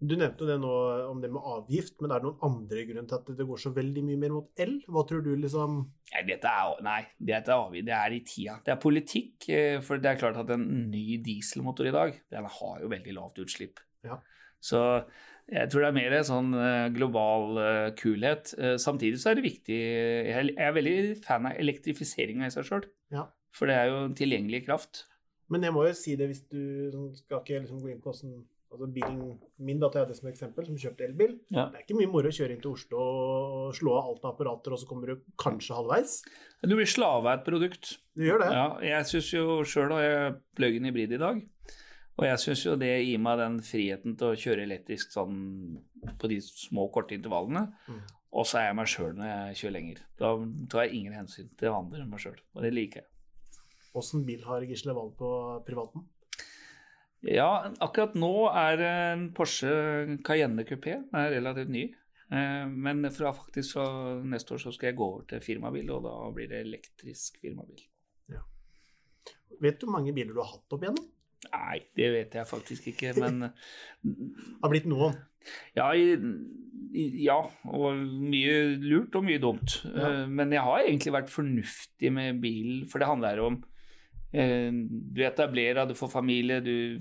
Du 0.00 0.14
nevnte 0.16 0.46
det 0.48 0.56
nå 0.56 0.70
om 1.10 1.18
det 1.20 1.28
med 1.28 1.44
avgift, 1.44 1.98
men 2.00 2.14
er 2.14 2.22
det 2.22 2.30
noen 2.30 2.44
andre 2.46 2.84
grunn 2.88 3.08
til 3.08 3.18
at 3.18 3.26
det 3.36 3.44
går 3.50 3.58
så 3.60 3.72
veldig 3.76 4.04
mye 4.06 4.20
mer 4.22 4.32
mot 4.32 4.62
el? 4.64 4.78
Hva 4.88 5.02
tror 5.08 5.20
du 5.26 5.34
liksom 5.36 5.74
Nei, 6.14 6.22
dette 6.26 6.48
er, 6.48 6.78
nei, 6.86 7.02
dette 7.18 7.52
er 7.52 7.66
avgift. 7.66 7.86
Det 7.90 7.96
er 7.98 8.14
i 8.16 8.20
tida. 8.24 8.54
Det 8.64 8.72
er 8.72 8.78
politikk. 8.80 9.48
eh, 9.52 9.76
For 9.84 10.00
det 10.00 10.08
er 10.10 10.22
klart 10.22 10.40
at 10.40 10.54
en 10.56 10.64
ny 10.88 11.18
dieselmotor 11.24 11.90
i 11.90 11.92
dag, 11.94 12.16
den 12.32 12.48
har 12.56 12.80
jo 12.80 12.88
veldig 12.94 13.16
lavt 13.18 13.42
utslipp. 13.44 13.84
Ja. 14.08 14.16
Så 14.64 14.80
jeg 15.52 15.68
tror 15.68 15.84
det 15.84 15.90
er 15.90 15.98
mer 15.98 16.16
sånn 16.24 16.56
eh, 16.56 16.88
global 16.96 17.60
eh, 17.60 17.92
kulhet. 18.00 18.54
Samtidig 18.80 19.20
så 19.20 19.34
er 19.34 19.38
det 19.38 19.48
viktig 19.50 19.78
Jeg 19.84 20.56
er 20.56 20.76
veldig 20.80 20.96
fan 21.28 21.52
av 21.52 21.60
elektrifiseringa 21.60 22.48
i 22.48 22.56
seg 22.56 22.72
sjøl. 22.72 22.88
Ja. 23.12 23.28
For 23.52 23.68
det 23.68 23.76
er 23.76 23.92
jo 23.92 24.02
tilgjengelig 24.16 24.64
kraft. 24.64 25.04
Men 25.50 25.66
jeg 25.66 25.74
må 25.74 25.84
jo 25.88 25.98
si 25.98 26.16
det 26.18 26.30
hvis 26.30 26.44
du 26.50 26.62
sånn, 26.94 27.12
skal 27.18 27.42
ikke 27.42 27.62
liksom 27.64 27.82
gå 27.82 27.92
inn 27.92 28.02
på 28.02 28.12
hvordan 28.12 28.40
altså 28.70 28.86
bilen 28.94 29.22
min, 29.58 29.80
da 29.82 29.88
tar 29.90 30.04
jeg 30.04 30.12
det 30.12 30.18
som 30.20 30.28
eksempel, 30.30 30.66
som 30.68 30.78
kjøpte 30.78 31.06
elbil. 31.08 31.32
Ja. 31.50 31.66
Det 31.72 31.80
er 31.80 31.84
ikke 31.84 31.98
mye 31.98 32.10
moro 32.12 32.30
å 32.30 32.36
kjøre 32.36 32.54
inn 32.54 32.62
til 32.62 32.74
Oslo 32.76 33.00
og 33.02 33.72
slå 33.74 33.96
av 33.98 34.10
alt 34.12 34.22
av 34.24 34.34
apparater, 34.34 34.74
og 34.74 34.80
så 34.80 34.88
kommer 34.90 35.10
du 35.10 35.24
kanskje 35.40 35.74
halvveis. 35.74 36.20
Du 36.62 36.76
blir 36.76 36.90
slave 36.90 37.26
av 37.26 37.40
et 37.40 37.46
produkt. 37.46 37.96
Du 38.14 38.26
gjør 38.28 38.44
det. 38.44 38.52
Ja, 38.54 38.66
jeg 38.92 39.10
syns 39.10 39.32
jo 39.34 39.58
sjøl 39.66 39.96
at 39.96 40.04
jeg 40.04 40.36
plug-in 40.60 40.86
hybrid 40.86 41.16
i 41.18 41.22
dag. 41.22 41.42
Og 42.20 42.26
jeg 42.28 42.40
syns 42.42 42.62
jo 42.66 42.78
det 42.78 42.92
gir 43.00 43.20
meg 43.22 43.40
den 43.40 43.60
friheten 43.64 44.16
til 44.20 44.30
å 44.30 44.38
kjøre 44.38 44.66
elektrisk 44.68 45.14
sånn 45.14 45.38
på 46.20 46.30
de 46.30 46.40
små, 46.44 46.90
korte 46.92 47.16
intervallene. 47.16 47.66
Mm. 47.88 48.02
Og 48.38 48.46
så 48.46 48.60
er 48.60 48.68
jeg 48.68 48.76
meg 48.78 48.90
sjøl 48.92 49.14
når 49.16 49.30
jeg 49.30 49.60
kjører 49.60 49.74
lenger. 49.78 50.02
Da 50.20 50.34
tar 50.70 50.86
jeg 50.86 51.00
ingen 51.00 51.16
hensyn 51.16 51.48
til 51.58 51.74
andre 51.74 52.04
enn 52.04 52.12
meg 52.12 52.22
sjøl. 52.22 52.36
Og 52.54 52.62
det 52.62 52.74
liker 52.76 53.02
jeg. 53.02 53.09
Åssen 53.96 54.24
bil 54.26 54.42
har 54.46 54.62
Gisle 54.68 54.94
valgt 54.94 55.16
på 55.18 55.30
privaten? 55.66 56.04
Ja, 57.26 57.68
akkurat 57.84 58.14
nå 58.16 58.32
er 58.56 58.80
en 58.86 59.26
Porsche 59.36 59.72
Cayenne 60.24 60.64
er 60.64 61.32
relativt 61.34 61.68
ny. 61.68 61.88
Eh, 62.30 62.66
Men 62.66 63.04
fra, 63.10 63.32
faktisk 63.36 63.74
fra 63.76 63.86
neste 64.24 64.54
år 64.54 64.62
så 64.62 64.72
skal 64.72 64.90
jeg 64.92 64.96
gå 65.00 65.04
over 65.08 65.26
til 65.28 65.40
firmabil, 65.44 65.90
og 65.90 66.04
da 66.06 66.14
blir 66.32 66.48
det 66.48 66.62
elektrisk 66.66 67.40
firmabil. 67.42 67.82
Vet 69.60 69.80
du 69.80 69.86
hvor 69.86 69.98
mange 69.98 70.14
biler 70.16 70.32
du 70.32 70.40
har 70.40 70.52
hatt 70.54 70.72
opp 70.72 70.84
igjennom? 70.86 71.08
Nei, 71.50 71.80
det 71.96 72.08
vet 72.14 72.36
jeg 72.38 72.48
faktisk 72.48 72.86
ikke, 72.92 73.12
men 73.22 73.50
Det 74.00 74.30
har 74.62 74.72
blitt 74.72 74.86
noen. 74.88 75.18
Ja, 75.76 75.90
ja, 75.96 77.36
og 77.72 78.00
mye 78.30 78.54
lurt 78.82 79.14
og 79.18 79.24
mye 79.26 79.40
dumt. 79.42 79.80
Ja. 79.84 80.22
Eh, 80.22 80.24
Men 80.30 80.52
jeg 80.54 80.64
har 80.64 80.84
egentlig 80.86 81.12
vært 81.16 81.32
fornuftig 81.32 82.12
med 82.12 82.40
bilen, 82.44 82.86
for 82.88 83.00
det 83.02 83.08
handler 83.10 83.42
om 83.44 83.60
Du 84.32 85.22
etablerer, 85.26 85.86
du 85.90 85.94
får 85.98 86.08
familie, 86.12 86.60
du 86.62 86.98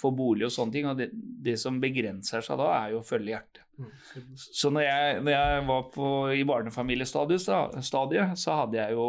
får 0.00 0.14
bolig 0.16 0.46
og 0.48 0.52
sånne 0.54 0.72
ting. 0.72 0.86
Og 0.88 0.96
det, 0.96 1.10
det 1.12 1.58
som 1.60 1.80
begrenser 1.82 2.40
seg 2.46 2.56
da, 2.60 2.70
er 2.86 2.94
jo 2.94 3.02
å 3.02 3.06
følge 3.06 3.34
hjertet. 3.34 3.64
Mm. 3.80 3.90
Så 4.36 4.70
når 4.72 4.86
jeg, 4.86 5.20
når 5.24 5.32
jeg 5.36 5.66
var 5.68 5.84
på, 5.94 6.08
i 6.36 6.44
barnefamiliestadiet, 6.48 7.40
så- 7.44 8.56
hadde 8.60 8.76
jeg 8.80 8.92
jo 8.96 9.06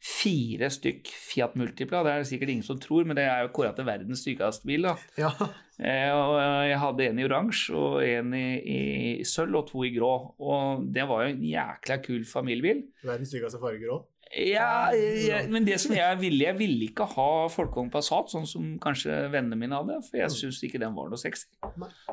fire 0.00 0.70
stykk 0.72 1.10
Fiat 1.12 1.56
Multipla. 1.60 2.00
Det 2.04 2.12
er 2.12 2.22
det 2.22 2.28
sikkert 2.30 2.52
ingen 2.54 2.64
som 2.64 2.78
tror, 2.80 3.04
men 3.04 3.16
det 3.18 3.26
er 3.28 3.42
jo 3.44 3.50
kåra 3.52 3.74
til 3.76 3.84
verdens 3.84 4.22
styggeste 4.24 4.64
bil. 4.68 4.86
da. 4.88 4.94
Ja. 5.20 5.32
Eh, 5.80 6.12
og 6.12 6.38
jeg 6.68 6.78
hadde 6.80 7.04
en 7.08 7.18
i 7.20 7.24
oransje 7.24 7.74
og 7.76 7.98
en 8.04 8.32
i, 8.36 8.46
i 8.60 9.24
sølv 9.28 9.60
og 9.60 9.68
to 9.68 9.84
i 9.84 9.92
grå. 9.96 10.12
Og 10.40 10.86
det 10.92 11.04
var 11.08 11.24
jo 11.26 11.34
en 11.34 11.44
jækla 11.44 11.98
kul 12.04 12.24
familiebil. 12.28 12.86
Verdens 13.04 13.32
styggeste 13.32 13.60
farger 13.60 13.92
òg. 13.96 14.06
Ja, 14.30 14.92
ja, 14.94 15.40
men 15.50 15.64
det 15.66 15.80
som 15.82 15.90
jeg 15.90 16.18
ville 16.20 16.44
Jeg 16.44 16.54
ville 16.54 16.86
ikke 16.86 17.02
ha 17.16 17.30
Folkevogn 17.50 17.88
Passat, 17.90 18.30
sånn 18.30 18.46
som 18.46 18.76
kanskje 18.82 19.24
vennene 19.32 19.58
mine 19.58 19.80
hadde, 19.80 19.96
for 20.06 20.20
jeg 20.20 20.30
syns 20.36 20.60
ikke 20.66 20.78
den 20.78 20.94
var 20.94 21.10
noe 21.10 21.18
sexy. 21.18 21.48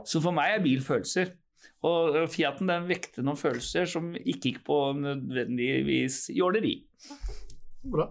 Så 0.01 0.21
for 0.23 0.33
meg 0.33 0.55
er 0.55 0.63
bil 0.65 0.81
følelser. 0.81 1.35
Og 1.85 2.23
Fiaten 2.33 2.69
den 2.71 2.87
vekte 2.89 3.21
noen 3.21 3.37
følelser 3.37 3.85
som 3.89 4.09
ikke 4.17 4.53
gikk 4.53 4.63
på 4.65 4.77
nødvendigvis 4.97 6.23
jåleri. 6.33 6.79
Bra. 7.85 8.09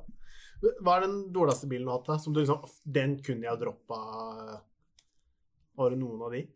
Hva 0.62 0.96
er 0.96 1.06
den 1.08 1.18
dårligste 1.34 1.68
bilen 1.70 1.88
du 1.88 1.92
har 1.92 2.00
hatt? 2.00 2.22
Som 2.22 2.34
du 2.34 2.40
liksom 2.40 2.62
Den 2.88 3.18
kunne 3.20 3.44
jeg 3.44 3.60
droppa 3.60 3.98
Har 5.76 5.92
du 5.92 5.98
noen 6.00 6.22
av 6.24 6.32
de? 6.32 6.46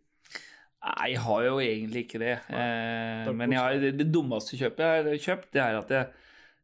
Nei, 0.80 1.11
jeg 1.12 1.21
har 1.26 1.42
jo 1.45 1.59
egentlig 1.61 2.07
ikke 2.07 2.23
det. 2.23 2.37
Eh, 2.57 3.26
men 3.37 3.52
jeg 3.52 3.61
har, 3.61 3.75
det, 3.83 3.90
det 3.99 4.07
dummeste 4.09 4.57
kjøpet 4.57 4.80
jeg 4.80 5.02
har 5.04 5.25
kjøpt, 5.26 5.50
det 5.52 5.61
er 5.61 5.76
at 5.76 5.90
jeg, 5.92 6.20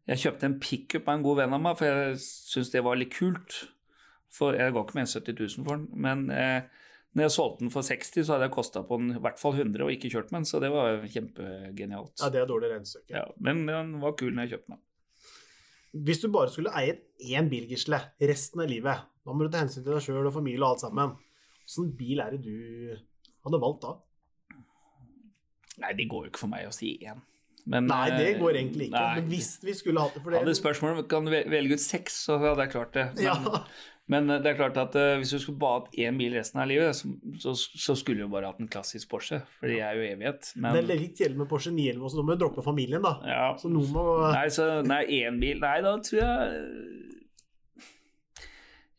jeg 0.06 0.22
kjøpte 0.22 0.46
en 0.46 0.58
pickup 0.62 1.08
av 1.08 1.18
en 1.18 1.24
god 1.24 1.40
venn 1.42 1.54
av 1.56 1.62
meg, 1.62 1.78
for 1.78 1.90
jeg 1.90 2.18
syntes 2.22 2.72
det 2.74 2.84
var 2.86 2.98
litt 2.98 3.14
kult. 3.14 3.62
For 4.36 4.54
Jeg 4.58 4.74
ga 4.74 4.82
ikke 4.82 4.98
mer 4.98 5.06
enn 5.06 5.14
70 5.14 5.38
000 5.38 5.64
for 5.64 5.78
den, 5.78 5.86
men 6.02 6.26
eh, 6.34 6.66
når 7.16 7.24
jeg 7.24 7.32
solgte 7.32 7.64
den 7.64 7.72
for 7.72 7.86
60, 7.86 8.26
så 8.26 8.34
hadde 8.34 8.48
jeg 8.50 8.52
kosta 8.52 8.82
på 8.84 8.98
den 9.00 9.14
i 9.16 9.20
hvert 9.24 9.40
fall 9.40 9.54
100 9.56 9.86
og 9.86 9.92
ikke 9.94 10.10
kjørt 10.12 10.32
med 10.34 10.42
den, 10.42 10.48
så 10.50 10.60
det 10.60 10.68
var 10.74 10.98
kjempegenialt. 11.08 12.12
Ja, 12.20 12.28
det 12.34 12.42
er 12.42 12.50
dårlig 12.50 12.68
regnestykke. 12.74 13.14
Ja, 13.14 13.22
men 13.40 13.62
den 13.70 13.94
var 14.02 14.16
kul 14.20 14.34
når 14.34 14.44
jeg 14.44 14.56
kjøpte 14.56 14.74
den. 14.74 14.82
Hvis 16.06 16.20
du 16.20 16.26
bare 16.34 16.52
skulle 16.52 16.74
eie 16.76 16.98
én 17.32 17.48
bil, 17.48 17.64
Gisle, 17.70 18.02
resten 18.20 18.60
av 18.60 18.68
livet, 18.68 19.06
da 19.24 19.32
må 19.32 19.46
du 19.46 19.54
ta 19.54 19.62
hensyn 19.62 19.80
til 19.86 19.94
deg 19.94 20.04
sjøl 20.04 20.28
og 20.28 20.34
familie 20.34 20.60
og 20.60 20.74
alt 20.74 20.84
sammen. 20.84 21.14
Hvilken 21.64 21.94
bil 21.96 22.20
er 22.20 22.36
det 22.36 22.42
du 22.44 22.98
hadde 23.46 23.62
valgt 23.62 23.86
da? 23.86 23.94
Nei, 25.80 25.94
det 25.96 26.10
går 26.12 26.26
jo 26.26 26.32
ikke 26.34 26.44
for 26.44 26.52
meg 26.52 26.68
å 26.68 26.74
si 26.74 26.98
én. 27.00 27.24
Men, 27.66 27.88
Nei, 27.90 28.06
det 28.14 28.26
eh, 28.36 28.38
går 28.38 28.60
egentlig 28.60 28.86
ikke. 28.90 29.00
nei. 29.00 29.18
Men 29.20 29.28
hvis 29.32 29.50
vi 29.66 29.72
skulle 29.74 29.98
hatt 30.04 30.14
det 30.14 30.20
for 30.22 30.30
det 30.30 30.38
Hadde 30.44 30.52
spørsmålet 30.54 31.08
kan 31.10 31.26
du 31.26 31.32
velge 31.34 31.74
ut 31.74 31.82
seks, 31.82 32.20
så 32.28 32.36
hadde 32.38 32.62
jeg 32.62 32.70
klart 32.76 32.92
det. 32.94 33.06
Men, 33.16 33.24
Ja. 33.26 33.62
men 34.06 34.28
det 34.30 34.46
er 34.52 34.54
klart 34.60 34.76
at 34.78 34.94
eh, 34.94 35.16
hvis 35.18 35.32
du 35.34 35.40
skulle 35.42 35.58
bare 35.58 35.80
hatt 35.80 35.96
én 35.98 36.14
bil 36.20 36.36
resten 36.38 36.60
av 36.62 36.68
livet, 36.70 36.94
så, 36.94 37.10
så, 37.42 37.56
så 37.58 37.96
skulle 37.98 38.22
du 38.22 38.30
bare 38.30 38.52
hatt 38.52 38.60
en 38.62 38.70
klassisk 38.70 39.10
Porsche, 39.10 39.40
for 39.58 39.66
det 39.66 39.80
er 39.82 39.98
jo 39.98 40.04
evighet. 40.12 40.52
Men, 40.54 40.78
Det 40.78 40.84
er 40.94 41.00
litt 41.02 41.18
kjedelig 41.18 41.40
med 41.42 41.50
Porsche 41.50 41.72
911 41.74 42.06
også, 42.06 42.20
nå 42.20 42.26
må 42.28 42.36
du 42.38 42.44
droppe 42.44 42.62
familien, 42.68 43.02
da. 43.02 43.16
ja. 43.26 43.48
Så 43.58 43.72
noen 43.72 43.90
må 43.96 44.04
Nei, 44.30 44.46
så 44.54 44.68
nei, 44.86 45.02
én 45.24 45.40
bil 45.42 45.58
Nei, 45.64 45.80
da 45.82 45.96
tror 46.06 46.22
jeg 46.22 46.62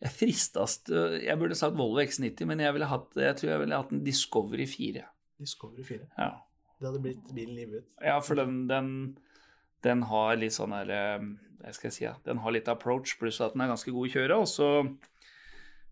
Jeg 0.04 0.12
fristast 0.14 0.92
Jeg 0.92 1.40
burde 1.40 1.56
sagt 1.58 1.78
Volvo 1.80 2.04
X90, 2.04 2.44
men 2.52 2.60
jeg, 2.62 2.76
ville 2.76 2.90
hatt, 2.92 3.16
jeg 3.18 3.40
tror 3.40 3.54
jeg 3.56 3.64
ville 3.64 3.80
hatt 3.80 3.96
en 3.96 4.04
Discovery 4.06 4.68
4. 4.70 5.08
Discovery 5.42 5.88
4. 5.88 6.04
Ja. 6.20 6.30
Det 6.78 6.86
hadde 6.88 7.02
blitt 7.02 7.34
bilen 7.34 7.56
livet 7.58 7.82
ut. 7.84 7.88
Ja, 8.06 8.20
for 8.22 8.38
den, 8.38 8.68
den, 8.70 8.90
den 9.84 10.04
har 10.12 10.36
litt 10.38 10.54
sånn 10.54 10.76
her 10.78 10.90
eh, 10.94 11.24
Hva 11.64 11.74
skal 11.74 11.88
jeg 11.90 11.96
si? 11.96 12.04
Ja, 12.06 12.16
den 12.28 12.38
har 12.44 12.54
litt 12.54 12.68
approach, 12.70 13.16
pluss 13.20 13.40
at 13.42 13.56
den 13.56 13.64
er 13.66 13.72
ganske 13.74 13.92
god 13.96 14.08
i 14.08 14.14
kjøret. 14.14 14.38
Og 14.38 14.48
så 14.52 14.68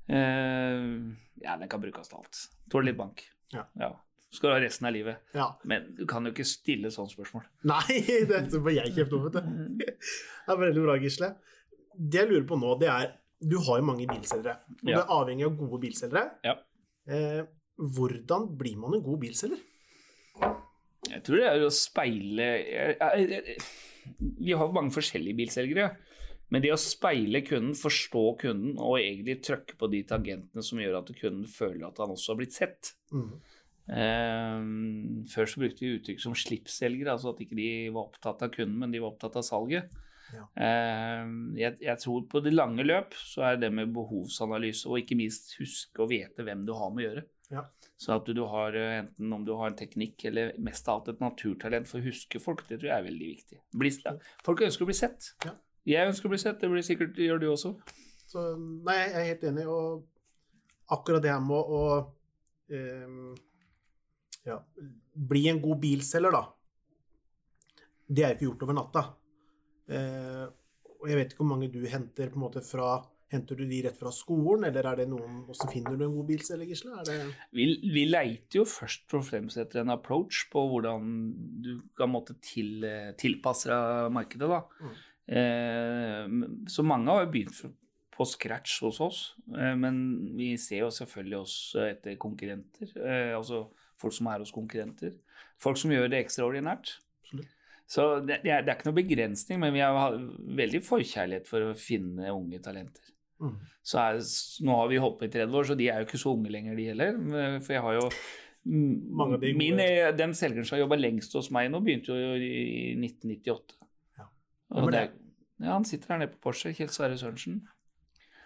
eh, 0.08 0.82
Ja, 1.44 1.58
den 1.60 1.70
kan 1.72 1.82
brukes 1.84 2.10
til 2.12 2.20
alt. 2.22 2.44
Tåler 2.72 2.92
litt 2.92 3.00
bank. 3.00 3.24
Ja. 3.54 3.66
Skal 4.36 4.50
du 4.52 4.54
ha 4.58 4.62
resten 4.62 4.88
av 4.90 4.94
livet. 4.96 5.22
Ja. 5.36 5.50
Men 5.64 5.94
du 5.96 6.04
kan 6.10 6.26
jo 6.28 6.34
ikke 6.34 6.46
stille 6.48 6.90
sånne 6.92 7.14
spørsmål. 7.14 7.46
Nei, 7.72 8.00
det 8.30 8.40
er 8.42 8.50
bare 8.60 8.78
jeg 8.82 8.96
kjeft 8.98 9.14
om, 9.16 9.26
vet 9.30 9.38
du. 9.38 9.84
Det 9.86 10.54
er 10.54 10.60
veldig 10.62 10.84
bra, 10.86 10.98
Gisle. 11.02 11.30
Det 11.96 12.20
jeg 12.26 12.30
lurer 12.34 12.48
på 12.50 12.58
nå, 12.60 12.74
det 12.82 12.90
er 12.92 13.14
Du 13.46 13.58
har 13.64 13.80
jo 13.80 13.86
mange 13.88 14.06
bilselgere, 14.10 14.58
og 14.82 14.90
Ja. 14.90 14.96
du 14.96 15.02
er 15.02 15.12
avhengig 15.16 15.46
av 15.46 15.56
gode 15.60 15.80
bilselgere. 15.84 16.24
Ja. 16.44 16.54
Eh, 17.08 17.42
hvordan 17.78 18.46
blir 18.58 18.78
man 18.80 18.96
en 18.98 19.04
god 19.06 19.20
bilselger? 19.22 19.60
Jeg 21.12 21.24
tror 21.26 21.42
det 21.42 21.48
er 21.50 21.64
å 21.66 21.72
speile 21.74 22.48
Vi 24.40 24.54
har 24.58 24.74
mange 24.76 24.94
forskjellige 24.96 25.40
bilselgere. 25.40 25.90
Men 26.54 26.62
det 26.62 26.72
å 26.76 26.80
speile 26.80 27.42
kunden, 27.46 27.74
forstå 27.78 28.24
kunden 28.44 28.76
og 28.78 29.00
egentlig 29.00 29.40
trykke 29.48 29.78
på 29.80 29.90
de 29.90 30.04
tangentene 30.08 30.64
som 30.66 30.82
gjør 30.82 31.00
at 31.00 31.12
kunden 31.18 31.48
føler 31.50 31.88
at 31.88 32.02
han 32.04 32.14
også 32.14 32.34
har 32.34 32.40
blitt 32.42 32.56
sett. 32.56 32.92
Mm. 33.10 33.32
Um, 33.86 35.26
før 35.30 35.50
så 35.50 35.62
brukte 35.62 35.84
vi 35.84 35.96
uttrykk 35.98 36.22
som 36.22 36.38
slippselgere, 36.38 37.14
altså 37.14 37.34
at 37.34 37.42
ikke 37.44 37.58
de 37.58 37.70
var 37.94 38.08
opptatt 38.08 38.46
av 38.46 38.54
kunden, 38.54 38.78
men 38.82 38.94
de 38.94 39.02
var 39.02 39.14
opptatt 39.14 39.38
av 39.42 39.46
salget. 39.46 39.90
Ja. 40.34 40.46
Um, 41.22 41.54
jeg, 41.58 41.78
jeg 41.86 42.02
tror 42.02 42.24
på 42.30 42.42
det 42.46 42.54
lange 42.56 42.86
løp 42.86 43.14
så 43.18 43.46
er 43.52 43.60
det 43.62 43.70
med 43.74 43.94
behovsanalyse 43.94 44.90
og 44.90 45.02
ikke 45.02 45.18
minst 45.18 45.54
huske 45.60 46.02
å 46.02 46.10
vite 46.10 46.46
hvem 46.46 46.66
du 46.66 46.74
har 46.78 46.94
med 46.94 47.04
å 47.04 47.08
gjøre. 47.10 47.26
Ja. 47.54 47.68
Så 47.96 48.18
at 48.18 48.28
du 48.28 48.42
har 48.52 48.76
eh, 48.76 48.98
enten 49.00 49.34
om 49.34 49.44
du 49.48 49.54
har 49.56 49.72
en 49.72 49.78
teknikk 49.80 50.26
eller 50.28 50.52
mest 50.60 50.88
av 50.92 51.00
alt 51.00 51.14
et 51.14 51.22
naturtalent 51.24 51.88
for 51.88 52.02
å 52.02 52.08
huske 52.10 52.42
folk, 52.44 52.66
det 52.68 52.82
tror 52.82 52.92
jeg 52.92 52.98
er 52.98 53.08
veldig 53.08 53.30
viktig. 53.30 53.60
Bli. 53.80 53.92
Folk 54.44 54.66
ønsker 54.68 54.84
å 54.84 54.90
bli 54.90 54.98
sett. 54.98 55.30
Ja. 55.46 55.54
Jeg 55.86 56.10
ønsker 56.10 56.28
å 56.28 56.34
bli 56.34 56.42
sett, 56.42 56.60
det 56.60 56.72
blir 56.72 56.84
sikkert 56.86 57.20
gjør 57.22 57.40
du 57.40 57.48
også. 57.54 57.76
Så, 58.26 58.44
nei, 58.58 58.98
jeg 59.00 59.16
er 59.16 59.28
helt 59.30 59.48
enig, 59.52 59.66
og 59.70 60.92
akkurat 60.92 61.24
det 61.24 61.32
her 61.32 61.44
med 61.46 61.72
å 61.78 61.82
um, 62.74 63.36
ja, 64.50 64.58
bli 65.32 65.44
en 65.52 65.62
god 65.62 65.82
bilselger, 65.84 66.36
da. 66.36 66.44
Det 68.06 68.26
er 68.26 68.34
jo 68.34 68.36
ikke 68.36 68.48
gjort 68.50 68.66
over 68.68 68.80
natta. 68.82 69.06
Uh, 69.86 70.46
og 70.98 71.08
jeg 71.12 71.20
vet 71.20 71.32
ikke 71.32 71.44
hvor 71.44 71.52
mange 71.54 71.70
du 71.70 71.84
henter 71.90 72.34
på 72.34 72.40
en 72.40 72.46
måte 72.48 72.66
fra 72.66 72.98
Henter 73.34 73.58
du 73.58 73.66
de 73.66 73.80
rett 73.88 73.98
fra 73.98 74.12
skolen, 74.14 74.68
eller 74.68 74.86
er 74.86 75.00
det 75.02 75.08
noen 75.10 75.40
Hvordan 75.48 75.72
finner 75.72 75.96
du 75.98 76.04
en 76.06 76.14
god 76.14 76.28
bilselger, 76.30 76.70
Gisle? 76.70 77.00
Det 77.08 77.16
Vi, 77.58 77.66
vi 77.96 78.04
leiter 78.06 78.60
jo 78.62 78.66
først 78.70 79.16
og 79.18 79.26
fremst 79.26 79.58
etter 79.62 79.82
en 79.82 79.94
approach 79.96 80.44
på 80.54 80.62
hvordan 80.70 81.10
du 81.66 81.72
kan 81.98 82.12
måtte 82.14 82.38
til, 82.46 82.86
tilpasse 83.18 83.72
deg 83.72 84.14
markedet. 84.14 84.52
da. 84.52 84.62
Mm. 84.78 84.94
Eh, 85.26 86.70
så 86.70 86.86
mange 86.86 87.10
har 87.10 87.26
jo 87.26 87.32
begynt 87.34 87.64
på 88.16 88.28
scratch 88.30 88.78
hos 88.86 89.02
oss, 89.04 89.24
eh, 89.58 89.74
men 89.76 89.98
vi 90.38 90.54
ser 90.62 90.86
jo 90.86 90.92
selvfølgelig 90.94 91.40
også 91.42 91.88
etter 91.90 92.20
konkurrenter. 92.22 92.94
Eh, 92.94 93.34
altså 93.36 93.66
folk 94.00 94.16
som 94.16 94.30
er 94.32 94.46
hos 94.46 94.54
konkurrenter. 94.56 95.18
Folk 95.62 95.82
som 95.82 95.92
gjør 95.92 96.12
det 96.12 96.22
ekstraordinært. 96.24 97.00
Absolutt. 97.26 97.52
Så 97.88 98.06
det, 98.26 98.40
det, 98.44 98.52
er, 98.52 98.64
det 98.66 98.72
er 98.72 98.80
ikke 98.80 98.90
noe 98.90 98.98
begrensning, 98.98 99.60
men 99.62 99.76
vi 99.76 99.84
har 99.84 100.16
veldig 100.62 100.82
forkjærlighet 100.86 101.50
for 101.50 101.68
å 101.68 101.76
finne 101.78 102.32
unge 102.34 102.62
talenter. 102.66 103.12
Mm. 103.42 103.58
Så 103.86 104.00
er, 104.02 104.24
nå 104.66 104.80
har 104.80 104.90
vi 104.90 105.02
holdt 105.02 105.20
på 105.20 105.28
i 105.28 105.34
30 105.34 105.60
år, 105.60 105.68
så 105.70 105.78
de 105.78 105.90
er 105.92 106.02
jo 106.02 106.08
ikke 106.08 106.22
så 106.22 106.34
unge 106.34 106.54
lenger, 106.54 106.78
de 106.80 106.90
heller. 106.90 107.20
For 107.62 107.76
jeg 107.76 107.84
har 107.86 108.00
jo 108.00 108.10
de 108.66 109.54
min, 109.54 109.80
eh, 109.80 110.12
Den 110.18 110.34
selgeren 110.34 110.66
som 110.66 110.76
har 110.76 110.86
jobba 110.86 110.98
lengst 110.98 111.36
hos 111.38 111.52
meg 111.54 111.70
nå, 111.70 111.84
begynte 111.86 112.16
jo 112.18 112.34
i 112.42 112.96
1998. 112.98 113.76
Ja. 114.18 114.26
Det, 114.90 115.04
ja, 115.62 115.72
han 115.76 115.86
sitter 115.86 116.16
her 116.16 116.24
nede 116.24 116.34
på 116.34 116.50
Porsche, 116.50 116.74
Kjell 116.74 116.90
Sverre 116.90 117.18
Sørensen. 117.20 117.62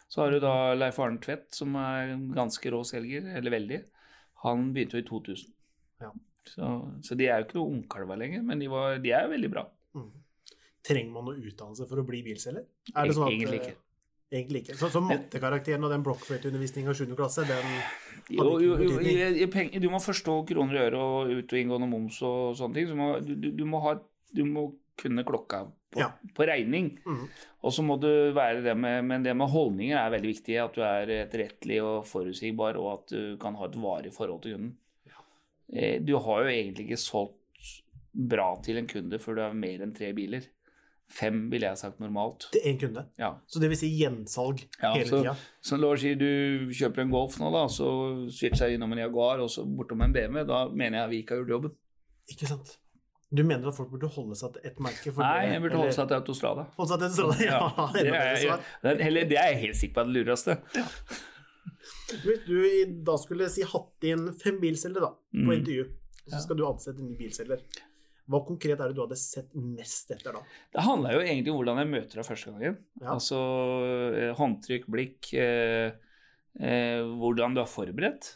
Så 0.09 0.23
har 0.23 0.33
du 0.33 0.41
da 0.43 0.73
Leif 0.73 0.99
Arne 0.99 1.21
Tvedt, 1.21 1.53
som 1.55 1.75
er 1.79 2.15
en 2.15 2.31
ganske 2.35 2.71
rå 2.73 2.81
selger, 2.83 3.29
eller 3.37 3.53
veldig. 3.53 3.79
Han 4.43 4.71
begynte 4.73 4.97
jo 4.97 5.05
i 5.05 5.07
2000. 5.07 5.53
Ja. 6.01 6.11
Så, 6.49 6.69
så 7.05 7.15
de 7.15 7.27
er 7.29 7.39
jo 7.39 7.45
ikke 7.45 7.59
noe 7.59 7.75
ungkalver 7.77 8.17
lenger, 8.19 8.41
men 8.43 8.61
de, 8.61 8.67
var, 8.71 8.97
de 9.03 9.13
er 9.13 9.29
veldig 9.29 9.51
bra. 9.53 9.67
Mm. 9.95 10.09
Trenger 10.89 11.13
man 11.13 11.27
noe 11.29 11.37
utdannelse 11.37 11.85
for 11.89 12.01
å 12.01 12.07
bli 12.07 12.23
bilselger? 12.25 12.65
Er 12.95 13.07
det 13.07 13.15
sånn 13.15 13.27
at, 13.27 13.35
Egentlig 13.35 13.59
eh, 13.59 13.67
ikke. 13.69 13.88
Egentlig 14.31 14.61
ikke. 14.63 14.75
Så, 14.77 14.91
så 14.93 15.01
mattekarakteren 15.01 15.83
og 15.87 15.89
den 15.89 16.03
blokkfløyteundervisninga 16.05 16.91
i 16.93 16.97
7. 16.99 17.15
klasse, 17.17 17.45
den 17.49 17.71
Jo, 18.29 18.59
jo, 18.61 18.75
jo, 18.77 18.99
i- 19.01 19.41
i 19.41 19.79
du 19.81 19.89
må 19.89 19.97
forstå 19.97 20.35
kroner 20.51 20.75
og 20.77 20.85
øre 20.85 20.99
og 21.01 21.31
ut- 21.33 21.53
og 21.53 21.57
inngående 21.59 21.87
moms 21.89 22.21
og 22.21 22.55
sånne 22.59 22.75
ting. 22.75 22.87
Så 22.91 22.95
må, 22.95 23.07
du, 23.25 23.33
du, 23.35 23.49
du, 23.57 23.65
må 23.65 23.79
ha, 23.81 23.95
du 24.35 24.43
må 24.45 24.67
kunne 25.01 25.23
klokka 25.25 25.63
på, 25.91 25.97
Ja. 26.03 26.11
på 26.35 26.45
regning. 26.45 26.99
Mm. 27.07 27.23
Og 27.63 27.73
så 27.73 27.81
må 27.81 27.97
du 27.99 28.31
være 28.35 28.61
det 28.61 28.77
med 28.77 29.03
Men 29.05 29.23
det 29.23 29.35
med 29.35 29.49
holdninger 29.49 29.97
er 29.97 30.11
veldig 30.13 30.29
viktig. 30.35 30.59
At 30.63 30.75
du 30.75 30.81
er 30.85 31.07
etterrettelig 31.25 31.81
og 31.81 32.05
forutsigbar, 32.05 32.77
og 32.77 32.93
at 32.99 33.07
du 33.15 33.37
kan 33.41 33.55
ha 33.55 33.65
et 33.65 33.75
varig 33.81 34.13
forhold 34.13 34.43
til 34.43 34.53
kunden. 34.53 34.75
Ja. 35.09 35.97
Du 35.99 36.17
har 36.19 36.43
jo 36.43 36.49
egentlig 36.53 36.85
ikke 36.85 37.01
solgt 37.01 37.35
bra 38.13 38.55
til 38.61 38.77
en 38.77 38.87
kunde 38.87 39.17
før 39.21 39.35
du 39.35 39.41
har 39.41 39.53
mer 39.53 39.81
enn 39.81 39.95
tre 39.95 40.13
biler. 40.13 40.45
Fem 41.09 41.49
ville 41.49 41.65
jeg 41.65 41.77
sagt 41.81 41.99
normalt. 41.99 42.49
til 42.53 42.61
én 42.69 42.77
kunde. 42.79 43.05
Ja. 43.17 43.31
Så 43.49 43.59
det 43.59 43.69
vil 43.71 43.77
si 43.79 43.87
gjensalg 43.97 44.59
Ja, 44.81 44.91
hele 44.93 45.09
tida. 45.09 45.35
Så 45.61 45.77
la 45.79 45.87
oss 45.95 46.01
si 46.01 46.11
du 46.15 46.69
kjøper 46.69 47.01
en 47.01 47.09
Golf 47.11 47.39
nå, 47.41 47.49
da, 47.51 47.63
så 47.67 47.87
switcher 48.29 48.67
jeg 48.69 48.77
innom 48.77 48.91
en 48.93 49.01
Jaguar 49.01 49.39
og 49.41 49.49
så 49.49 49.65
bortom 49.65 50.01
en 50.05 50.13
BMW. 50.13 50.43
Da 50.45 50.67
mener 50.69 50.99
jeg 51.01 51.09
vi 51.09 51.21
ikke 51.23 51.33
har 51.35 51.41
gjort 51.41 51.55
jobben. 51.55 51.73
Ikke 52.29 52.47
sant? 52.51 52.75
Du 53.31 53.43
mener 53.43 53.67
at 53.69 53.75
folk 53.77 53.89
burde 53.91 54.07
holde 54.09 54.35
seg 54.37 54.53
til 54.53 54.61
ett 54.69 54.79
merke? 54.81 55.11
Nei, 55.17 55.33
det, 55.45 55.51
jeg 55.53 55.61
burde 55.61 55.77
holde 55.81 55.93
seg 55.97 56.07
til 56.09 56.17
Autostrada. 56.17 56.63
Holde 56.77 56.89
seg 56.89 56.99
til 56.99 57.07
Autostrada, 57.09 57.45
Ja, 57.45 57.59
Ja, 57.73 57.89
det, 57.93 58.07
er, 58.13 58.63
er, 58.93 59.03
eller, 59.09 59.27
det 59.29 59.37
er 59.37 59.51
jeg 59.51 59.59
helt 59.65 59.77
sikker 59.81 59.93
på 59.99 60.01
er 60.01 60.09
det 60.09 60.15
lureste. 60.23 60.55
Hvis 62.23 62.41
du 62.47 62.55
da 63.05 63.15
skulle 63.21 63.49
si 63.53 63.65
hatt 63.69 64.07
inn 64.09 64.29
fem 64.37 64.57
bilselgere 64.61 65.11
på 65.33 65.45
Mm. 65.45 65.51
intervju, 65.59 65.85
så 66.25 66.35
Ja. 66.35 66.39
skal 66.45 66.57
du 66.57 66.65
ansette 66.67 66.99
en 67.01 67.09
ny 67.09 67.17
bilselger, 67.17 67.61
hva 68.29 68.41
konkret 68.45 68.77
er 68.77 68.91
det 68.91 68.97
du 68.97 69.01
hadde 69.01 69.17
sett 69.17 69.55
mest 69.57 70.11
etter 70.13 70.35
da? 70.37 70.43
Det 70.75 70.83
handla 70.85 71.15
jo 71.15 71.23
egentlig 71.23 71.53
om 71.53 71.59
hvordan 71.59 71.81
jeg 71.81 71.91
møter 71.95 72.19
deg 72.19 72.27
første 72.27 72.53
gangen. 72.53 72.75
Ja. 73.01 73.15
Altså 73.15 73.39
eh, 74.13 74.33
håndtrykk, 74.37 74.85
blikk, 74.93 75.31
eh, 75.33 75.95
eh, 76.59 77.01
hvordan 77.21 77.57
du 77.57 77.63
er 77.63 77.71
forberedt. 77.71 78.35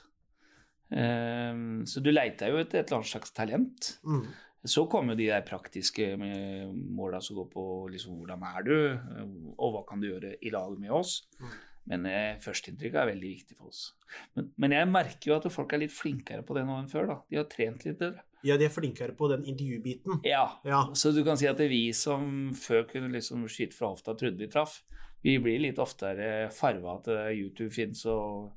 Eh, 0.89 1.59
så 1.89 2.01
du 2.01 2.09
leita 2.13 2.49
jo 2.49 2.57
etter 2.61 2.81
et 2.81 2.87
eller 2.87 3.03
annet 3.03 3.11
slags 3.13 3.35
talent. 3.37 3.91
Mm. 4.07 4.25
Så 4.73 4.85
kommer 4.87 5.17
de 5.19 5.27
der 5.27 5.45
praktiske 5.45 6.13
med 6.17 6.73
måla 6.73 7.19
som 7.21 7.35
går 7.35 7.49
på 7.51 7.67
liksom, 7.91 8.17
hvordan 8.21 8.47
er 8.49 8.65
du, 8.65 8.75
eh, 8.95 9.37
og 9.57 9.77
hva 9.77 9.85
kan 9.89 10.01
du 10.01 10.09
gjøre 10.09 10.37
i 10.41 10.53
lag 10.55 10.73
med 10.79 10.93
oss. 10.95 11.19
Mm. 11.37 11.55
Men 11.91 12.05
eh, 12.07 12.35
førsteinntrykket 12.41 13.01
er 13.01 13.13
veldig 13.13 13.33
viktig 13.37 13.57
for 13.59 13.69
oss. 13.69 13.91
Men, 14.33 14.53
men 14.57 14.73
jeg 14.73 14.89
merker 14.89 15.29
jo 15.29 15.37
at 15.37 15.51
folk 15.53 15.73
er 15.75 15.83
litt 15.83 15.93
flinkere 15.93 16.45
på 16.47 16.55
det 16.57 16.63
nå 16.65 16.77
enn 16.79 16.89
før. 16.89 17.09
da. 17.11 17.17
De 17.29 17.43
har 17.43 17.49
trent 17.51 17.83
litt 17.85 17.99
bedre. 17.99 18.23
Ja, 18.43 18.57
de 18.59 18.65
er 18.65 18.73
flinkere 18.73 19.15
på 19.15 19.29
den 19.31 19.43
intervjubiten. 19.47 20.19
Ja, 20.27 20.59
Ja. 20.65 20.85
Så 20.93 21.13
du 21.15 21.23
kan 21.23 21.37
si 21.37 21.47
at 21.47 21.57
det 21.57 21.65
er 21.65 21.69
vi 21.75 21.91
som 21.93 22.51
før 22.53 22.83
kunne 22.89 23.11
liksom 23.13 23.45
skyte 23.47 23.73
fra 23.73 23.87
hofta 23.93 24.15
trodde 24.19 24.37
vi 24.37 24.47
traff, 24.51 24.81
vi 25.23 25.37
blir 25.39 25.59
litt 25.61 25.77
oftere 25.79 26.49
farva 26.51 26.97
at 26.99 27.07
eh, 27.07 27.31
YouTube 27.39 27.71
fins 27.71 28.05
og 28.05 28.51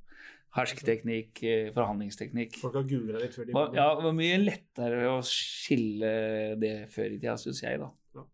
Hersketeknikk, 0.57 1.43
eh, 1.45 1.71
forhandlingsteknikk. 1.75 2.55
Folk 2.63 2.75
har 2.79 2.87
googla 2.89 3.21
litt 3.21 3.35
før 3.37 3.45
de 3.47 3.53
Ja, 3.77 3.89
det 3.95 4.05
var 4.07 4.15
mye 4.17 4.39
lettere 4.41 5.03
å 5.11 5.19
skille 5.23 6.13
det 6.59 6.89
før 6.93 7.13
i 7.13 7.19
tida, 7.21 7.35
syns 7.37 7.61
jeg, 7.63 7.79
da. 7.83 7.91
Ja. 8.17 8.25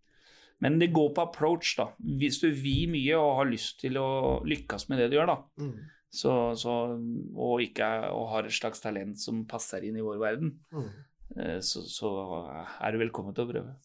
Men 0.62 0.78
det 0.78 0.92
går 0.94 1.10
på 1.16 1.24
approach, 1.24 1.74
da. 1.76 1.88
Hvis 2.00 2.38
du 2.40 2.50
vil 2.54 2.86
mye 2.92 3.18
og 3.18 3.36
har 3.40 3.50
lyst 3.50 3.80
til 3.82 3.98
å 3.98 4.38
lykkes 4.46 4.88
med 4.88 4.98
det 5.02 5.10
du 5.10 5.16
gjør, 5.18 5.26
da, 5.32 5.38
Mm. 5.58 5.74
så, 6.12 6.54
så, 6.54 6.76
og 7.36 7.60
ikke 7.60 7.88
og 8.12 8.28
har 8.30 8.44
et 8.44 8.52
slags 8.54 8.80
talent 8.80 9.18
som 9.18 9.44
passer 9.44 9.82
inn 9.82 9.96
i 9.96 10.00
vår 10.06 10.18
verden, 10.22 10.58
Mm. 10.72 10.90
Eh, 11.36 11.60
så, 11.64 11.84
så 11.88 12.10
er 12.80 12.92
du 12.92 13.02
velkommen 13.02 13.36
til 13.36 13.46
å 13.46 13.52
prøve. 13.52 13.76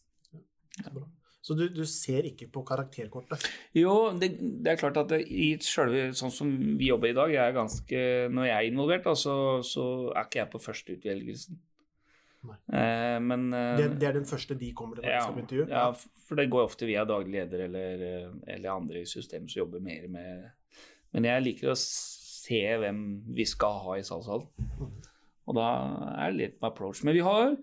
Så 0.78 0.94
bra. 0.94 1.08
Så 1.48 1.56
du, 1.56 1.64
du 1.72 1.86
ser 1.88 2.26
ikke 2.28 2.50
på 2.52 2.62
karakterkortet? 2.68 3.46
Jo, 3.78 4.10
det, 4.20 4.34
det 4.36 4.74
er 4.74 4.80
klart 4.82 4.98
at 5.00 5.14
det, 5.14 5.22
i 5.32 5.54
selve 5.64 6.10
sånn 6.18 6.34
som 6.34 6.50
vi 6.52 6.90
jobber 6.90 7.14
i 7.14 7.16
dag, 7.16 7.32
jeg 7.32 7.56
ganske, 7.56 8.02
når 8.34 8.50
jeg 8.50 8.58
er 8.58 8.68
involvert, 8.68 9.06
da, 9.08 9.14
så, 9.16 9.36
så 9.64 9.86
er 10.12 10.28
ikke 10.28 10.42
jeg 10.42 10.52
på 10.52 10.62
førsteutvelgelsen. 10.66 11.62
Eh, 12.48 13.18
men 13.24 13.48
eh, 13.56 13.78
Det, 13.80 13.88
det 14.02 14.10
er 14.10 14.18
den 14.20 14.28
første 14.28 14.56
de 14.60 14.74
kommer 14.76 15.00
til 15.00 15.08
ja, 15.10 15.24
intervju? 15.32 15.66
ja, 15.72 15.88
for 16.28 16.40
det 16.40 16.50
går 16.52 16.68
ofte 16.68 16.88
via 16.88 17.04
daglig 17.08 17.34
leder 17.40 17.66
eller, 17.66 18.04
eh, 18.10 18.30
eller 18.56 18.76
andre 18.76 19.02
i 19.02 19.10
systemet 19.10 19.52
som 19.52 19.64
jobber 19.64 19.84
mer 19.84 20.08
med 20.12 20.46
Men 21.16 21.28
jeg 21.28 21.44
liker 21.44 21.72
å 21.72 21.80
se 21.80 22.62
hvem 22.84 23.02
vi 23.36 23.48
skal 23.48 23.80
ha 23.86 23.96
i 23.98 24.06
salgshallen. 24.06 24.48
Og 25.48 25.58
da 25.58 25.68
er 26.18 26.32
det 26.32 26.40
litt 26.42 26.58
med 26.60 26.72
approach. 26.72 27.04
Men 27.08 27.16
vi 27.16 27.24
har 27.26 27.54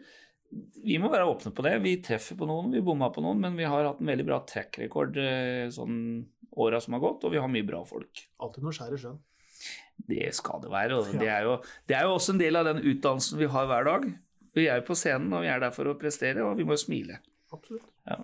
vi 0.85 0.99
må 1.03 1.09
være 1.11 1.27
åpne 1.27 1.51
på 1.55 1.65
det. 1.67 1.73
Vi 1.83 1.97
treffer 2.05 2.39
på 2.39 2.47
noen, 2.47 2.71
vi 2.75 2.83
bomma 2.85 3.09
på 3.11 3.23
noen, 3.25 3.41
men 3.43 3.57
vi 3.59 3.67
har 3.67 3.89
hatt 3.89 4.03
en 4.03 4.11
veldig 4.11 4.27
bra 4.29 4.41
track 4.47 4.79
record 4.83 5.17
eh, 5.19 5.67
sånn 5.75 5.97
åra 6.55 6.79
som 6.83 6.95
har 6.95 7.03
gått, 7.03 7.25
og 7.27 7.33
vi 7.35 7.41
har 7.43 7.51
mye 7.51 7.67
bra 7.67 7.81
folk. 7.89 8.21
Alltid 8.43 8.63
noe 8.67 8.75
skjær 8.77 8.95
i 8.95 9.01
sjøen. 9.03 9.19
Det 10.11 10.29
skal 10.37 10.63
det 10.63 10.71
være. 10.71 11.01
og 11.01 11.09
Ja. 11.15 11.19
det, 11.19 11.31
er 11.33 11.49
jo, 11.49 11.57
det 11.91 11.97
er 11.99 12.07
jo 12.07 12.15
også 12.19 12.37
en 12.37 12.43
del 12.45 12.61
av 12.61 12.69
den 12.69 12.85
utdannelsen 12.85 13.41
vi 13.41 13.51
har 13.51 13.67
hver 13.71 13.89
dag. 13.89 14.07
Vi 14.55 14.69
er 14.71 14.79
jo 14.79 14.87
på 14.87 14.99
scenen, 14.99 15.35
og 15.35 15.43
vi 15.43 15.51
er 15.51 15.65
der 15.65 15.75
for 15.75 15.91
å 15.91 15.97
prestere, 15.99 16.45
og 16.47 16.55
vi 16.61 16.67
må 16.69 16.77
jo 16.77 16.85
smile. 16.85 17.19
Absolutt. 17.55 17.89
Ja. 18.07 18.21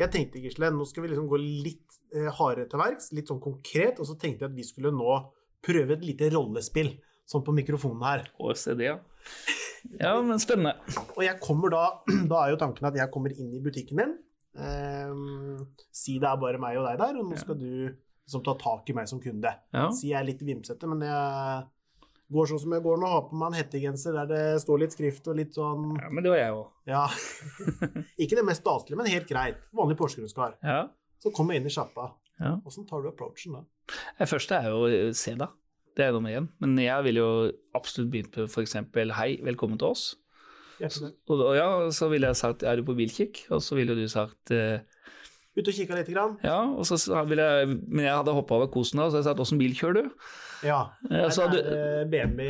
Jeg 0.00 0.12
tenkte, 0.14 0.40
Gisle, 0.40 0.72
nå 0.72 0.86
skal 0.88 1.04
vi 1.04 1.12
liksom 1.12 1.28
gå 1.28 1.38
litt 1.42 1.98
eh, 2.16 2.30
hardere 2.32 2.70
til 2.70 2.80
verks, 2.80 3.10
litt 3.12 3.28
sånn 3.28 3.42
konkret, 3.44 4.00
og 4.00 4.08
så 4.08 4.16
tenkte 4.16 4.46
jeg 4.46 4.54
at 4.54 4.56
vi 4.56 4.64
skulle 4.64 4.94
nå 4.96 5.18
prøve 5.62 5.98
et 5.98 6.06
lite 6.06 6.30
rollespill, 6.32 6.94
sånn 7.28 7.44
på 7.46 7.54
mikrofonen 7.56 8.04
her. 8.06 8.26
OECD, 8.42 8.86
ja. 8.90 8.98
Ja, 9.98 10.14
men 10.22 10.38
spennende. 10.42 10.76
Og 11.16 11.24
jeg 11.24 11.40
kommer 11.42 11.72
da, 11.72 11.86
da 12.30 12.44
er 12.44 12.54
jo 12.54 12.60
tanken 12.60 12.86
at 12.90 12.98
jeg 12.98 13.10
kommer 13.14 13.34
inn 13.34 13.54
i 13.56 13.62
butikken 13.62 14.02
din, 14.02 14.14
Um, 14.52 15.68
si 15.88 16.18
det 16.20 16.28
er 16.28 16.40
bare 16.40 16.58
meg 16.60 16.76
og 16.76 16.84
deg 16.84 16.98
der, 17.00 17.18
og 17.20 17.28
nå 17.30 17.38
skal 17.40 17.56
du 17.56 17.68
liksom 17.88 18.42
ta 18.44 18.52
tak 18.60 18.90
i 18.92 18.96
meg 18.96 19.08
som 19.08 19.20
kunde. 19.22 19.52
Ja. 19.72 19.86
Si 19.96 20.10
jeg 20.10 20.18
er 20.20 20.28
litt 20.28 20.42
vimsete, 20.44 20.88
men 20.90 21.04
jeg 21.06 21.62
går 22.32 22.50
sånn 22.50 22.60
som 22.64 22.74
jeg 22.76 22.84
går 22.84 23.00
nå, 23.00 23.12
har 23.14 23.24
på 23.28 23.38
meg 23.40 23.52
en 23.52 23.58
hettegenser 23.60 24.16
der 24.16 24.28
det 24.28 24.42
står 24.62 24.84
litt 24.84 24.96
skrift 24.96 25.28
og 25.28 25.38
litt 25.40 25.56
sånn 25.56 25.94
ja, 25.98 26.08
men 26.12 26.24
det 26.24 26.32
var 26.32 26.42
jeg 26.42 26.58
òg. 26.58 26.66
Ja. 26.88 27.06
Ikke 28.22 28.38
det 28.38 28.46
mest 28.48 28.64
staselige, 28.64 29.00
men 29.00 29.12
helt 29.12 29.28
greit. 29.30 29.64
Vanlig 29.76 29.98
Porsgrunnskar. 30.00 30.58
Ja. 30.64 30.84
Så 31.22 31.32
kommer 31.34 31.56
jeg 31.56 31.62
inn 31.62 31.72
i 31.72 31.74
sjappa. 31.74 32.10
Ja. 32.42 32.56
Åssen 32.66 32.88
tar 32.88 33.04
du 33.04 33.08
approachen 33.12 33.56
da? 33.56 33.64
Det 34.18 34.28
første 34.28 34.58
er 34.58 34.72
jo 34.72 34.84
å 34.84 35.12
se, 35.16 35.36
da. 35.38 35.48
Det 35.96 36.06
er 36.06 36.14
nummer 36.14 36.32
én. 36.32 36.48
Men 36.62 36.76
jeg 36.80 37.04
ville 37.04 37.20
jo 37.20 37.32
absolutt 37.76 38.10
begynt 38.12 38.36
med 38.40 38.48
f.eks.: 38.48 38.76
Hei, 39.18 39.30
velkommen 39.44 39.78
til 39.80 39.92
oss. 39.92 40.04
Og 40.82 41.36
da, 41.38 41.50
ja, 41.54 41.66
så 41.94 42.08
ville 42.10 42.26
jeg 42.32 42.36
sagt 42.40 42.64
er 42.66 42.80
du 42.80 42.86
på 42.88 42.96
bilkikk? 42.98 43.44
Og 43.54 43.60
så 43.62 43.76
ville 43.78 43.94
du 43.94 44.06
sagt 44.10 44.50
eh, 44.50 44.80
Ut 45.52 45.68
og 45.68 45.74
kikka 45.76 45.94
lite 45.98 46.14
grann? 46.14 46.38
ja. 46.42 46.62
Og 46.72 46.86
så 46.88 46.96
ville 47.28 47.44
jeg, 47.44 47.68
men 47.86 48.06
jeg 48.06 48.16
hadde 48.16 48.32
hoppa 48.34 48.56
over 48.56 48.70
kosen 48.72 48.98
da, 49.02 49.10
så 49.12 49.20
jeg 49.20 49.26
sa 49.28 49.34
åssen 49.36 49.60
bil 49.60 49.74
kjører 49.76 49.98
du? 50.00 50.08
Ja. 50.64 50.78
Ja, 51.10 51.26
det 51.28 51.60
er 51.60 52.00
eh, 52.00 52.06
BMW 52.08 52.46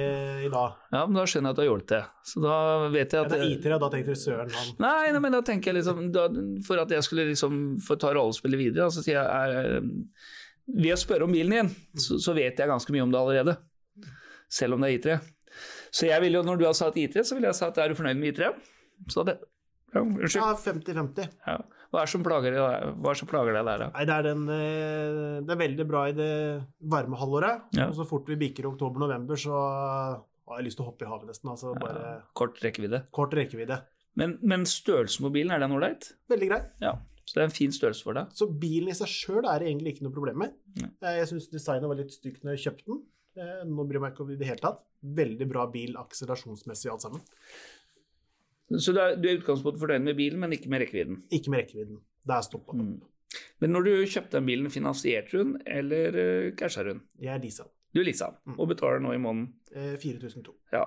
i 0.47 0.51
dag. 0.53 0.77
ja, 0.93 1.01
men 1.09 1.17
da 1.19 1.25
skjønner 1.27 1.51
jeg 1.51 1.57
at 1.57 1.59
du 1.59 1.63
har 1.65 1.69
hjulpet 1.69 1.93
det. 1.97 2.03
Så 2.31 2.43
da 2.45 2.57
vet 2.95 3.17
jeg 3.17 3.19
Ja, 3.19 3.25
at 3.27 3.33
det 3.35 3.41
er 3.41 3.51
IT-er, 3.57 3.75
da 3.83 3.89
tenkte 3.93 4.15
du 4.15 4.21
søren 4.23 4.55
han. 4.55 4.71
Nei, 4.85 5.11
nei, 5.17 5.23
men 5.27 5.35
da 5.35 5.41
tenker 5.49 5.73
jeg 5.73 5.81
liksom 5.81 6.13
da, 6.15 6.29
For 6.69 6.81
at 6.85 6.95
jeg 6.95 7.05
skulle 7.09 7.27
liksom 7.33 7.59
få 7.83 7.99
ta 8.01 8.13
rollespillet 8.15 8.61
videre, 8.61 8.89
så 8.95 9.03
sier 9.05 9.19
jeg 9.19 9.27
er, 9.27 9.81
eh, 9.83 10.31
Ved 10.67 10.95
å 10.95 10.99
spørre 11.01 11.27
om 11.27 11.33
bilen 11.35 11.55
din, 11.57 11.71
så, 11.99 12.19
så 12.23 12.35
vet 12.37 12.59
jeg 12.61 12.71
ganske 12.71 12.93
mye 12.95 13.03
om 13.05 13.13
det 13.13 13.19
allerede. 13.21 13.57
Selv 14.53 14.77
om 14.77 14.85
det 14.85 14.93
er 14.93 14.99
I3. 14.99 15.17
Så 15.93 16.07
jeg 16.09 16.23
ville 16.25 16.39
jo, 16.39 16.45
når 16.47 16.61
du 16.61 16.67
har 16.69 16.77
sagt 16.77 16.97
I3, 17.01 17.25
så 17.27 17.37
ville 17.37 17.51
jeg 17.51 17.59
sagt 17.59 17.81
er 17.83 17.91
du 17.93 17.97
fornøyd 17.99 18.21
med 18.21 18.33
I3? 18.35 18.53
Så 19.13 19.25
det 19.29 19.39
Ja, 19.93 20.01
unnskyld. 20.01 20.39
Ja, 20.41 20.53
50-50. 20.57 21.27
Ja. 21.45 21.57
Hva 21.93 22.01
er 22.01 22.07
det 22.07 22.13
som 22.15 22.23
plager 22.25 22.55
deg 23.53 23.67
der? 23.69 23.83
Er? 23.85 23.91
Nei, 23.93 24.05
det 24.09 24.15
er, 24.15 24.23
den, 24.31 24.45
eh, 24.49 25.41
det 25.45 25.53
er 25.53 25.59
veldig 25.61 25.85
bra 25.91 26.07
i 26.09 26.15
det 26.17 26.29
varme 26.95 27.19
halvåret. 27.21 27.67
Ja. 27.77 27.91
Og 27.91 27.99
så 27.99 28.07
fort 28.09 28.31
vi 28.33 28.39
bikker 28.41 28.71
oktober-november, 28.71 29.37
så 29.37 29.53
har 29.53 30.57
jeg 30.63 30.71
lyst 30.71 30.81
til 30.81 30.87
å 30.87 30.89
hoppe 30.89 31.05
i 31.05 31.11
havet 31.11 31.29
nesten. 31.29 31.51
Altså 31.53 31.75
bare 31.77 32.23
Kort 32.39 32.57
rekkevidde. 32.65 33.03
kort 33.13 33.37
rekkevidde. 33.37 33.83
Men, 34.17 34.39
men 34.41 34.65
størrelsen 34.69 35.27
på 35.27 35.33
bilen, 35.37 35.53
er 35.53 35.61
den 35.61 35.77
ålreit? 35.77 36.09
Veldig 36.33 36.49
greit. 36.49 36.73
Ja. 36.85 36.95
Så 37.25 37.35
det 37.37 37.43
er 37.43 37.49
en 37.49 37.55
fin 37.55 37.73
størrelse 37.73 38.03
for 38.03 38.17
deg? 38.19 38.33
Så 38.35 38.49
bilen 38.51 38.89
i 38.91 38.97
seg 38.99 39.09
sjøl 39.09 39.47
er 39.47 39.63
det 39.63 39.69
egentlig 39.71 39.95
ikke 39.95 40.05
noe 40.09 40.15
problem 40.17 40.39
med. 40.43 40.57
Nei. 40.81 40.89
Eh, 41.03 41.19
Jeg 41.21 41.29
syns 41.31 41.49
designet 41.53 41.89
var 41.89 42.01
litt 42.01 42.11
stygt 42.15 42.43
når 42.45 42.57
jeg 42.57 42.65
kjøpte 42.67 42.87
den. 42.91 43.03
Eh, 43.39 43.63
Nå 43.69 43.85
bryr 43.87 44.01
jeg 44.01 44.03
meg 44.05 44.13
ikke 44.17 44.25
om 44.25 44.33
det 44.33 44.35
i 44.37 44.41
det 44.43 44.49
hele 44.51 44.65
tatt. 44.65 44.83
Veldig 45.03 45.49
bra 45.51 45.67
bil 45.71 45.95
akselerasjonsmessig 46.03 46.91
alt 46.93 47.05
sammen. 47.07 47.23
Så 48.79 48.93
du 48.97 49.01
er, 49.03 49.17
du 49.21 49.27
er 49.29 49.39
utgangspunktet 49.41 49.83
fornøyd 49.83 50.05
med 50.07 50.17
bilen, 50.17 50.41
men 50.41 50.55
ikke 50.57 50.71
med 50.73 50.81
rekkevidden? 50.87 51.23
Ikke 51.35 51.53
med 51.53 51.65
rekkevidden. 51.65 51.99
Der 52.29 52.45
stoppa 52.47 52.73
den. 52.79 52.95
Mm. 52.95 53.41
Men 53.65 53.73
når 53.75 53.87
du 53.87 53.93
kjøpte 54.13 54.37
den 54.39 54.47
bilen, 54.49 54.71
finansierte 54.73 55.33
du 55.33 55.39
den, 55.43 55.55
eller 55.67 56.17
uh, 56.17 56.51
casha 56.57 56.85
du 56.87 56.93
den? 56.95 57.03
Jeg 57.21 57.35
er 57.37 57.43
Lisa. 57.43 57.67
Du 57.93 58.01
leasa 58.01 58.31
den, 58.33 58.39
Mm. 58.55 58.61
og 58.61 58.69
betaler 58.71 59.03
nå 59.05 59.13
i 59.13 59.21
måneden. 59.21 59.51
Eh, 59.77 59.97
4002. 60.01 60.55
Ja. 60.73 60.87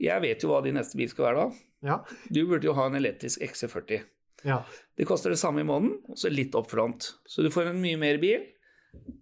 Jeg 0.00 0.22
vet 0.24 0.42
jo 0.42 0.48
hva 0.48 0.62
din 0.64 0.74
neste 0.78 0.96
bil 0.96 1.08
skal 1.12 1.26
være 1.28 1.42
da. 1.42 1.64
Ja. 1.84 1.96
Du 2.32 2.46
burde 2.48 2.64
jo 2.64 2.72
ha 2.78 2.86
en 2.88 2.96
elektrisk 2.96 3.40
XC40. 3.44 4.00
Ja. 4.44 4.60
Det 4.96 5.06
koster 5.08 5.30
det 5.32 5.38
samme 5.40 5.60
i 5.60 5.66
måneden, 5.68 5.98
og 6.08 6.16
så 6.18 6.30
litt 6.32 6.54
opp 6.54 6.70
front. 6.70 7.14
Så 7.28 7.42
du 7.44 7.50
får 7.52 7.70
en 7.72 7.80
mye 7.82 7.96
mer 8.00 8.18
bil. 8.22 8.44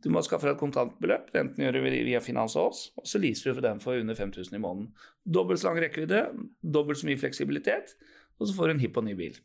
Du 0.05 0.07
må 0.15 0.21
skaffe 0.23 0.47
deg 0.47 0.55
et 0.55 0.61
kontantbeløp, 0.61 1.33
enten 1.35 1.65
gjør 1.65 1.73
du 1.75 1.81
det 1.91 2.03
via 2.07 2.21
finans 2.23 2.55
og 2.57 2.69
oss, 2.71 2.83
og 3.01 3.09
så 3.11 3.19
leaser 3.19 3.51
du 3.51 3.57
for 3.57 3.65
den 3.65 3.81
for 3.83 3.99
under 3.99 4.15
5000 4.15 4.55
i 4.55 4.61
måneden. 4.63 4.93
Dobbelt 5.27 5.59
så 5.63 5.71
lang 5.73 5.81
rekkevidde, 5.83 6.21
dobbelt 6.63 7.01
så 7.01 7.09
mye 7.09 7.19
fleksibilitet, 7.19 7.97
og 8.39 8.47
så 8.47 8.55
får 8.55 8.71
du 8.71 8.75
en 8.77 8.83
hipp 8.85 9.01
og 9.03 9.07
ny 9.09 9.17
bil. 9.19 9.41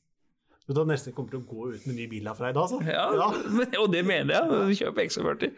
Du 0.70 0.76
hva, 0.78 0.84
nesten 0.86 1.16
kommer 1.18 1.34
til 1.34 1.42
å 1.42 1.48
gå 1.50 1.72
ut 1.74 1.88
med 1.90 1.96
ny 1.98 2.06
bil 2.12 2.28
herfra 2.30 2.52
i 2.52 2.54
dag, 2.54 2.62
altså. 2.62 2.78
Ja, 2.94 3.32
men- 3.58 3.74
og 3.82 3.90
det 3.96 4.04
mener 4.06 4.36
jeg. 4.38 4.78
Kjøp 4.84 5.02
XC40. 5.08 5.56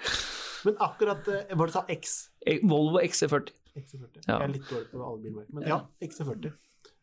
Men 0.70 0.78
akkurat 0.86 1.28
eh, 1.34 1.52
Hva 1.58 1.66
du 1.68 1.74
sa 1.74 1.82
X? 1.92 2.16
Volvo 2.64 3.02
XC40. 3.04 3.52
XC40. 3.76 4.22
Ja. 4.28 4.38
Jeg 4.38 4.46
er 4.46 4.54
litt 4.54 4.70
dårlig 4.72 4.88
på 4.94 5.02
alle 5.04 5.20
bilmerker, 5.26 5.56
men 5.58 5.68
ja, 5.68 5.82
XC40. 6.06 6.54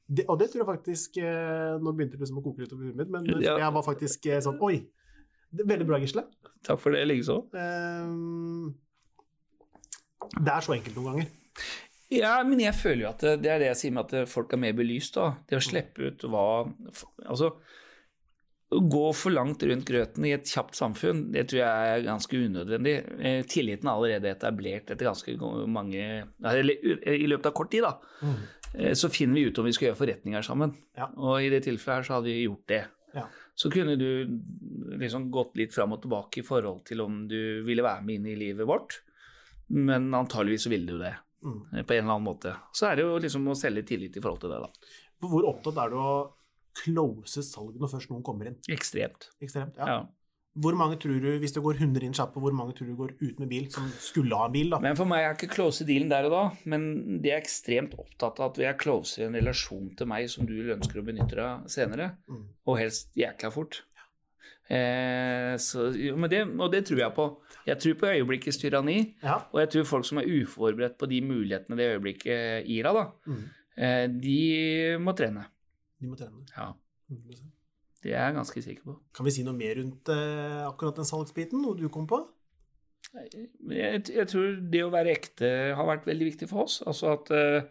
Det, 0.08 0.24
og 0.32 0.38
det 0.40 0.46
tror 0.50 0.62
jeg 0.62 0.68
faktisk 0.70 1.18
eh, 1.20 1.74
Nå 1.84 1.92
begynte 1.92 2.16
det 2.16 2.22
liksom 2.22 2.38
å 2.40 2.44
koke 2.46 2.62
litt 2.64 2.72
over 2.72 2.86
huet 2.88 2.96
mitt, 2.96 3.10
men 3.12 3.26
Ja. 3.44 3.58
jeg 3.60 3.72
var 3.76 3.84
faktisk 3.84 4.26
eh, 4.32 4.38
sånn 4.40 4.56
Oi! 4.64 4.78
Det, 5.52 5.64
veldig 5.68 5.86
bra, 5.88 5.98
Gisle. 6.00 6.24
Takk 6.64 6.80
for 6.80 6.92
det, 6.92 7.02
likeså. 7.08 7.38
Ehm, 7.56 8.74
det 10.44 10.52
er 10.52 10.64
så 10.66 10.74
enkelt 10.76 10.96
noen 10.98 11.06
ganger. 11.14 11.30
Ja, 12.12 12.34
men 12.44 12.60
jeg 12.60 12.76
føler 12.76 13.04
jo 13.06 13.08
at 13.14 13.24
det, 13.24 13.32
det 13.44 13.50
er 13.54 13.62
det 13.62 13.70
jeg 13.70 13.78
sier 13.82 13.94
med 13.96 14.12
at 14.12 14.28
folk 14.32 14.52
er 14.56 14.60
mer 14.60 14.76
belyst. 14.76 15.16
da. 15.16 15.30
Det 15.48 15.56
å 15.56 15.64
slippe 15.64 16.10
ut 16.10 16.24
hva 16.28 16.44
Altså, 17.28 17.50
å 18.68 18.80
gå 18.92 19.06
for 19.16 19.32
langt 19.32 19.62
rundt 19.64 19.86
grøten 19.88 20.26
i 20.28 20.34
et 20.36 20.44
kjapt 20.48 20.76
samfunn, 20.76 21.30
det 21.32 21.46
tror 21.48 21.62
jeg 21.62 21.92
er 21.94 22.04
ganske 22.04 22.40
unødvendig. 22.44 22.94
Eh, 23.16 23.40
Tilliten 23.48 23.88
er 23.88 23.94
allerede 23.96 24.28
etablert 24.34 24.90
etter 24.92 25.08
ganske 25.08 25.36
mange 25.68 26.04
Eller 26.44 26.74
i 27.16 27.24
løpet 27.30 27.48
av 27.48 27.56
kort 27.56 27.72
tid, 27.72 27.86
da. 27.88 27.94
Eh, 28.20 28.44
Så 28.94 29.08
finner 29.10 29.34
vi 29.34 29.46
ut 29.48 29.58
om 29.58 29.64
vi 29.64 29.72
skal 29.72 29.88
gjøre 29.88 29.98
forretninger 30.02 30.42
sammen. 30.44 30.74
Ja. 30.96 31.06
Og 31.16 31.40
i 31.42 31.48
det 31.50 31.62
tilfellet 31.64 32.02
her 32.02 32.06
så 32.08 32.18
hadde 32.18 32.28
vi 32.30 32.44
gjort 32.46 32.66
det. 32.68 32.82
Ja. 33.14 33.24
Så 33.58 33.70
kunne 33.72 33.96
du 33.98 34.08
liksom 35.00 35.30
gått 35.34 35.56
litt 35.56 35.72
fram 35.74 35.92
og 35.96 36.02
tilbake 36.04 36.42
i 36.42 36.46
forhold 36.46 36.84
til 36.86 37.00
om 37.00 37.22
du 37.30 37.62
ville 37.66 37.82
være 37.82 38.04
med 38.04 38.14
inn 38.20 38.26
i 38.26 38.36
livet 38.38 38.68
vårt. 38.68 39.00
Men 39.72 40.10
antageligvis 40.14 40.66
så 40.68 40.70
ville 40.74 40.86
du 40.92 40.98
det 41.00 41.14
Mm. 41.38 41.60
eh, 41.72 41.84
på 41.86 41.94
en 41.94 42.02
eller 42.04 42.14
annen 42.16 42.24
måte. 42.26 42.50
Så 42.74 42.88
er 42.90 42.96
det 42.96 43.02
jo 43.04 43.18
liksom 43.22 43.44
å 43.46 43.54
selge 43.54 43.84
tillit 43.86 44.16
i 44.16 44.20
forhold 44.20 44.40
til 44.42 44.50
det, 44.50 44.58
da. 44.58 44.70
Hvor 45.22 45.44
opptatt 45.46 45.76
er 45.84 45.90
du 45.92 45.96
å 46.02 46.32
close 46.74 47.42
salget 47.46 47.78
når 47.78 47.92
først 47.92 48.10
noen 48.10 48.24
kommer 48.26 48.46
inn? 48.50 48.56
Ekstremt. 48.68 49.28
Ekstremt. 49.40 49.76
ja. 49.78 49.86
Ja. 49.86 49.98
Hvor 50.58 50.74
mange 50.74 50.96
tror 50.98 51.20
du, 51.22 51.28
hvis 51.38 51.52
det 51.54 51.62
går 51.62 51.76
100 51.78 52.02
inn 52.08 52.14
sjappa, 52.16 52.40
hvor 52.42 52.52
mange 52.56 52.74
tror 52.74 52.88
du 52.88 52.96
går 52.98 53.12
ut 53.20 53.38
med 53.38 53.48
bil, 53.48 53.68
som 53.70 53.88
skulle 54.02 54.34
ha 54.36 54.46
en 54.48 54.52
bil, 54.52 54.70
da? 54.70 54.78
Men 54.82 54.96
for 54.98 55.04
meg 55.06 55.22
er 55.24 55.34
ikke 55.36 55.52
close 55.54 55.84
dealen 55.86 56.08
der 56.10 56.24
og 56.26 56.32
da, 56.34 56.44
men 56.64 57.20
de 57.22 57.30
er 57.30 57.38
ekstremt 57.40 57.94
opptatt 57.98 58.40
av 58.40 58.50
at 58.50 58.58
vi 58.58 58.64
er 58.64 58.74
close 58.80 59.20
i 59.20 59.26
en 59.28 59.34
relasjon 59.38 59.92
til 59.96 60.06
meg 60.10 60.28
som 60.32 60.46
du 60.48 60.56
ønsker 60.74 60.98
å 60.98 61.04
benytte 61.06 61.36
deg 61.36 61.44
av 61.44 61.68
senere, 61.70 62.16
Mm. 62.28 62.42
og 62.66 62.78
helst 62.78 63.14
jækla 63.14 63.52
fort. 63.54 63.82
Eh, 64.68 65.54
så, 65.56 65.86
det, 66.28 66.42
og 66.60 66.72
det 66.72 66.82
tror 66.88 66.98
jeg 67.00 67.14
på. 67.16 67.26
Jeg 67.68 67.78
tror 67.80 67.94
på 68.00 68.06
øyeblikkets 68.12 68.58
tyranni, 68.60 69.14
Ja. 69.22 69.38
og 69.52 69.60
jeg 69.60 69.70
tror 69.70 69.84
folk 69.84 70.04
som 70.04 70.18
er 70.18 70.26
uforberedt 70.28 70.98
på 70.98 71.08
de 71.08 71.20
mulighetene 71.24 71.76
det 71.76 71.86
øyeblikket 71.94 72.66
gir 72.66 72.82
deg, 72.82 72.94
da, 72.94 73.06
Mm. 73.26 73.44
eh, 73.76 74.06
de 74.08 74.98
må 74.98 75.14
trene. 75.16 75.46
De 76.00 76.06
må 76.08 76.16
trene. 76.16 76.44
Ja, 76.56 76.72
100%. 77.10 77.52
Det 78.04 78.12
er 78.12 78.28
jeg 78.28 78.36
ganske 78.36 78.62
sikker 78.62 78.84
på. 78.86 78.96
Kan 79.16 79.26
vi 79.26 79.34
si 79.34 79.44
noe 79.46 79.56
mer 79.58 79.74
rundt 79.80 80.10
eh, 80.14 80.60
akkurat 80.68 81.00
den 81.00 81.08
salgsbiten, 81.08 81.62
noe 81.62 81.78
du 81.78 81.88
kom 81.92 82.06
på? 82.10 82.20
Jeg, 83.14 84.04
jeg, 84.12 84.26
tror 84.28 84.58
det 84.70 84.82
å 84.84 84.92
være 84.92 85.14
ekte 85.16 85.50
har 85.74 85.88
vært 85.88 86.06
veldig 86.06 86.28
viktig 86.28 86.48
for 86.50 86.66
oss. 86.66 86.78
Altså 86.86 87.10
at 87.16 87.32
eh, 87.34 87.68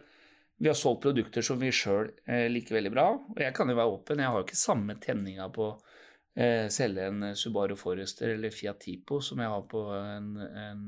vi 0.58 0.68
har 0.68 0.76
solgt 0.76 1.04
produkter 1.06 1.44
som 1.46 1.60
vi 1.60 1.70
sjøl 1.74 2.10
eh, 2.26 2.48
liker 2.50 2.76
veldig 2.76 2.92
bra. 2.92 3.06
Og 3.16 3.40
jeg 3.40 3.54
kan 3.56 3.70
jo 3.70 3.78
være 3.78 3.94
åpen, 3.94 4.20
jeg 4.20 4.32
har 4.32 4.40
jo 4.40 4.48
ikke 4.48 4.60
samme 4.60 4.98
tenninga 5.00 5.48
på 5.54 5.68
å 5.70 5.74
uh, 5.78 6.66
selge 6.72 7.06
en 7.08 7.30
Subaru 7.38 7.76
Forester 7.78 8.34
eller 8.34 8.54
Fiat 8.54 8.82
Tipo 8.82 9.22
som 9.24 9.40
jeg 9.42 9.52
har 9.52 9.64
på 9.70 9.84
en, 9.94 10.32
en, 10.44 10.82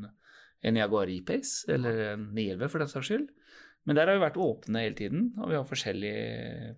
en 0.67 0.81
Jaguar 0.83 1.11
E-Pace 1.11 1.71
eller 1.71 2.03
en 2.13 2.29
911 2.35 2.73
for 2.73 2.83
den 2.83 2.93
saks 2.93 3.11
skyld. 3.13 3.29
Men 3.89 3.97
der 3.97 4.11
har 4.11 4.19
vi 4.19 4.27
vært 4.27 4.41
åpne 4.43 4.85
hele 4.85 4.99
tiden, 4.99 5.31
og 5.41 5.49
vi 5.51 5.57
har 5.57 5.67
forskjellige 5.67 6.75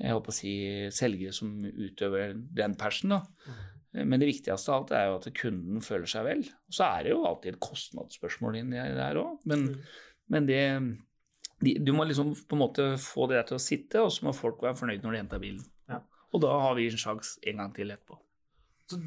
jeg 0.00 0.16
håper 0.16 0.32
å 0.32 0.34
si, 0.34 0.54
selgere 0.94 1.34
som 1.36 1.52
utøver 1.64 2.34
den 2.34 2.74
persen. 2.78 3.14
da. 3.14 3.54
Men 3.94 4.18
det 4.18 4.26
viktigste 4.26 4.72
av 4.72 4.80
alt 4.80 4.92
er 4.96 5.04
jo 5.06 5.18
at 5.20 5.28
kunden 5.38 5.82
føler 5.84 6.10
seg 6.10 6.26
vel. 6.26 6.40
Og 6.66 6.74
så 6.74 6.88
er 6.88 7.06
det 7.06 7.12
jo 7.12 7.22
alltid 7.28 7.54
et 7.54 7.62
kostnadsspørsmål 7.62 8.58
inni 8.58 8.80
der 8.96 9.20
òg. 9.20 9.36
Men, 9.46 9.68
mm. 9.70 10.00
men 10.34 10.48
det 10.50 10.62
de, 11.62 11.76
Du 11.78 11.92
må 11.94 12.06
liksom 12.08 12.34
på 12.34 12.56
en 12.56 12.64
måte 12.64 12.88
få 13.00 13.28
det 13.30 13.44
til 13.48 13.58
å 13.58 13.62
sitte, 13.62 14.02
og 14.02 14.10
så 14.12 14.26
må 14.26 14.34
folk 14.36 14.64
være 14.64 14.80
fornøyd 14.80 15.04
når 15.04 15.14
de 15.14 15.22
henter 15.22 15.42
bilen. 15.42 15.62
Ja. 15.90 16.00
Og 16.34 16.42
da 16.42 16.50
har 16.64 16.74
vi 16.78 16.88
en 16.90 17.00
sjanse 17.00 17.38
en 17.46 17.62
gang 17.62 17.72
til 17.76 17.94
etterpå. 17.94 18.18
Så 18.90 19.00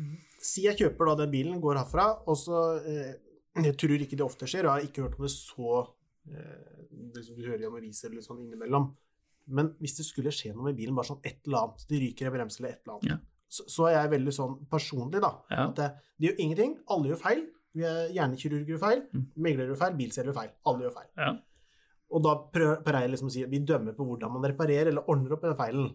Si 0.47 0.63
jeg 0.67 0.77
kjøper 0.79 1.09
da 1.09 1.23
den 1.23 1.31
bilen, 1.33 1.61
går 1.61 1.79
herfra, 1.81 2.11
og 2.29 2.37
så 2.39 2.59
eh, 2.85 3.15
Jeg 3.57 3.73
tror 3.81 3.97
ikke 3.97 4.15
det 4.15 4.25
ofte 4.25 4.47
skjer, 4.47 4.67
og 4.67 4.69
jeg 4.69 4.85
har 4.85 4.85
ikke 4.85 5.03
hørt 5.03 5.15
om 5.17 5.25
det 5.25 5.31
så 5.33 5.71
eh, 6.29 6.83
det 7.13 7.23
som 7.25 7.35
Du 7.35 7.41
hører 7.41 7.63
i 7.65 7.69
aviser 7.69 8.11
eller 8.11 8.23
sånn 8.23 8.43
innimellom. 8.45 8.91
Men 9.47 9.71
hvis 9.79 9.97
det 9.99 10.05
skulle 10.07 10.33
skje 10.35 10.53
noe 10.53 10.69
med 10.69 10.77
bilen, 10.77 10.95
bare 10.97 11.09
sånn 11.11 11.23
et 11.23 11.39
eller 11.47 11.63
annet, 11.63 11.85
det 11.89 11.99
ryker 12.03 12.29
i 12.29 12.33
bremsen 12.33 12.63
eller 12.63 12.75
et 12.75 12.81
eller 12.83 12.97
annet, 12.97 13.11
ja 13.13 13.19
så, 13.47 13.63
så, 13.71 13.87
er 13.89 14.01
jeg 14.01 14.13
veldig 14.17 14.33
sånn 14.35 14.55
personlig, 14.71 15.21
da. 15.23 15.31
Ja. 15.51 15.67
At 15.69 15.79
det, 15.79 15.87
de 16.19 16.29
gjør 16.29 16.41
ingenting. 16.43 16.75
Alle 16.93 17.13
gjør 17.13 17.21
feil. 17.21 17.45
Hjernekirurger 17.77 18.73
gjør 18.73 18.81
feil. 18.81 19.03
Mm. 19.13 19.25
Meglere 19.45 19.71
gjør 19.71 19.81
feil. 19.85 19.95
bilselger 20.01 20.31
gjør 20.31 20.39
feil. 20.41 20.51
Alle 20.71 20.87
gjør 20.87 20.95
feil. 20.97 21.09
Ja. 21.21 21.31
Og 22.07 22.23
da 22.23 22.35
prøver 22.55 22.99
jeg 23.01 23.13
liksom 23.13 23.31
å 23.31 23.33
si 23.35 23.47
vi 23.51 23.63
dømmer 23.67 23.95
på 23.95 24.05
hvordan 24.07 24.35
man 24.35 24.47
reparerer 24.47 24.91
eller 24.93 25.09
ordner 25.11 25.35
opp 25.35 25.47
den 25.47 25.57
feilen. 25.59 25.89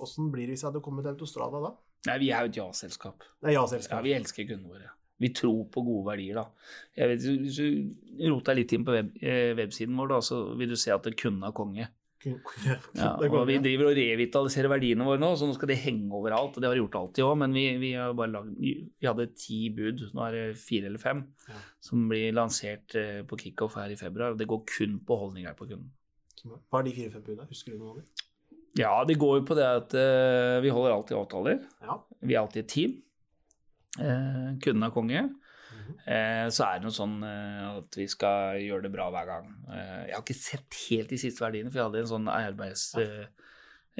Åssen 0.00 0.26
mm. 0.26 0.32
blir 0.32 0.46
det 0.48 0.56
hvis 0.56 0.64
jeg 0.64 0.70
hadde 0.70 0.82
kommet 0.84 1.06
til 1.06 1.14
Autostrada 1.14 1.60
da? 1.66 1.74
Nei, 2.08 2.16
Vi 2.22 2.30
er 2.32 2.46
jo 2.46 2.50
et 2.50 2.58
ja-selskap. 2.62 3.28
Ja-selskap. 3.44 4.00
Ja, 4.00 4.06
vi 4.06 4.16
elsker 4.16 4.48
kundene 4.48 4.74
våre. 4.74 4.94
Vi 5.20 5.28
tror 5.36 5.66
på 5.68 5.82
gode 5.84 6.06
verdier, 6.06 6.38
da. 6.40 6.70
Jeg 6.96 7.10
vet, 7.10 7.26
hvis 7.42 7.58
du 7.60 8.30
roter 8.30 8.56
litt 8.56 8.72
inn 8.72 8.86
på 8.86 8.94
web, 8.94 9.10
eh, 9.20 9.50
websiden 9.58 9.98
vår, 10.00 10.14
da, 10.14 10.20
så 10.24 10.38
vil 10.56 10.72
du 10.72 10.78
se 10.80 10.94
at 10.94 11.08
kunden 11.20 11.44
er 11.44 11.52
konge. 11.56 11.90
Ja, 12.26 13.14
og 13.16 13.46
vi 13.48 13.56
driver 13.62 13.88
og 13.88 13.96
revitaliserer 13.96 14.68
verdiene 14.68 15.06
våre 15.06 15.20
nå, 15.22 15.30
så 15.38 15.48
nå 15.48 15.54
skal 15.56 15.70
det 15.72 15.78
henge 15.80 16.10
overalt. 16.16 16.56
og 16.56 16.60
Det 16.60 16.68
har 16.68 16.76
det 16.76 16.82
gjort 16.82 16.98
alltid 17.00 17.26
òg, 17.26 17.36
men 17.40 17.56
vi, 17.56 17.64
vi, 17.80 17.92
lagd, 17.96 18.50
vi, 18.60 18.74
hadde 19.06 19.30
ti 19.32 19.60
bud, 19.76 20.04
nå 20.16 20.26
er 20.26 20.36
det 20.36 20.44
fire 20.60 20.90
eller 20.90 21.02
fem, 21.02 21.22
ja. 21.48 21.60
som 21.88 22.08
blir 22.10 22.36
lansert 22.36 22.96
eh, 22.98 23.22
på 23.28 23.40
kickoff 23.40 23.78
her 23.80 23.94
i 23.94 23.98
februar. 24.00 24.34
og 24.34 24.40
Det 24.40 24.48
går 24.50 24.64
kun 24.68 24.98
på 25.06 25.20
holdninger 25.22 25.56
på 25.56 25.70
kunden. 25.70 25.88
Hva 26.44 26.80
er 26.80 26.88
de 26.88 26.96
fire-fem 26.96 27.24
budene? 27.24 27.48
Husker 27.50 27.74
du 27.74 27.80
noe 27.80 27.94
av 27.94 28.02
dem? 28.02 28.26
Ja, 28.78 28.92
det 29.04 29.18
går 29.20 29.40
jo 29.40 29.46
på 29.48 29.56
det 29.58 29.66
at 29.66 29.94
uh, 29.98 30.60
vi 30.62 30.70
holder 30.72 30.94
alltid 30.94 31.18
avtaler. 31.18 31.64
Ja. 31.82 31.96
Vi 32.22 32.36
er 32.36 32.42
alltid 32.44 32.62
et 32.62 32.70
team. 32.70 32.94
Uh, 33.98 34.56
kunden 34.62 34.86
er 34.86 34.94
konge. 34.94 35.24
Eh, 36.06 36.46
så 36.52 36.66
er 36.66 36.78
det 36.78 36.86
noe 36.86 36.94
sånn 36.94 37.18
eh, 37.26 37.66
at 37.80 37.98
vi 37.98 38.06
skal 38.10 38.58
gjøre 38.62 38.86
det 38.86 38.92
bra 38.94 39.08
hver 39.12 39.28
gang. 39.28 39.52
Eh, 39.70 40.00
jeg 40.08 40.16
har 40.16 40.24
ikke 40.24 40.36
sett 40.38 40.80
helt 40.88 41.12
de 41.12 41.18
siste 41.20 41.44
verdiene, 41.44 41.70
for 41.70 41.80
jeg 41.80 41.88
hadde 41.90 42.02
en 42.04 42.10
sånn 42.14 42.32
arbeids... 42.32 42.90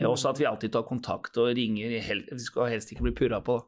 Også 0.00 0.30
at 0.30 0.38
vi 0.40 0.46
alltid 0.48 0.72
tar 0.72 0.84
kontakt 0.88 1.36
og 1.42 1.50
ringer. 1.58 1.90
Vi 2.30 2.36
skal 2.40 2.70
helst 2.72 2.92
ikke 2.94 3.02
bli 3.04 3.12
purra 3.18 3.42
på. 3.44 3.58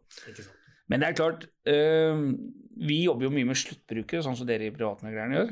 Men 0.88 1.02
det 1.02 1.10
er 1.10 1.16
klart, 1.18 1.42
vi 1.66 2.96
jobber 3.02 3.26
jo 3.26 3.32
mye 3.34 3.48
med 3.50 3.58
sluttbrukere, 3.60 4.22
sånn 4.24 4.38
som 4.38 4.48
dere 4.48 4.70
i 4.70 4.72
privatmeglerne 4.72 5.36
gjør. 5.36 5.50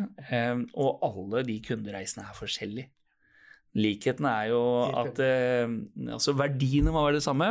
Og 0.81 1.05
alle 1.05 1.43
de 1.51 1.59
kundereisene 1.67 2.25
er 2.25 2.39
forskjellige. 2.39 2.89
Likheten 3.77 4.31
er 4.31 4.47
jo 4.55 4.63
at 5.03 5.21
altså 5.21 6.39
verdiene 6.39 6.95
må 6.95 7.05
være 7.05 7.19
det 7.19 7.27
samme, 7.27 7.51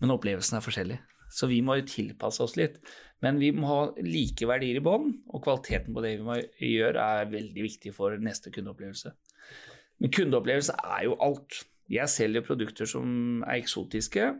men 0.00 0.16
opplevelsen 0.16 0.58
er 0.58 0.64
forskjellig. 0.64 0.98
Så 1.30 1.48
vi 1.50 1.60
må 1.64 1.78
jo 1.78 1.88
tilpasse 1.88 2.42
oss 2.44 2.56
litt. 2.58 2.78
Men 3.24 3.40
vi 3.42 3.50
må 3.54 3.66
ha 3.66 3.80
like 4.04 4.46
verdier 4.46 4.78
i 4.78 4.84
bånn, 4.84 5.10
og 5.32 5.42
kvaliteten 5.44 5.94
på 5.94 6.04
det 6.04 6.14
vi 6.22 6.74
gjør, 6.76 7.00
er 7.02 7.32
veldig 7.32 7.64
viktig 7.64 7.92
for 7.96 8.14
neste 8.22 8.52
kundeopplevelse. 8.54 9.12
Men 9.98 10.14
kundeopplevelse 10.14 10.76
er 10.78 11.08
jo 11.08 11.18
alt. 11.24 11.64
Jeg 11.90 12.12
selger 12.12 12.44
produkter 12.46 12.86
som 12.86 13.42
er 13.42 13.58
eksotiske, 13.58 14.30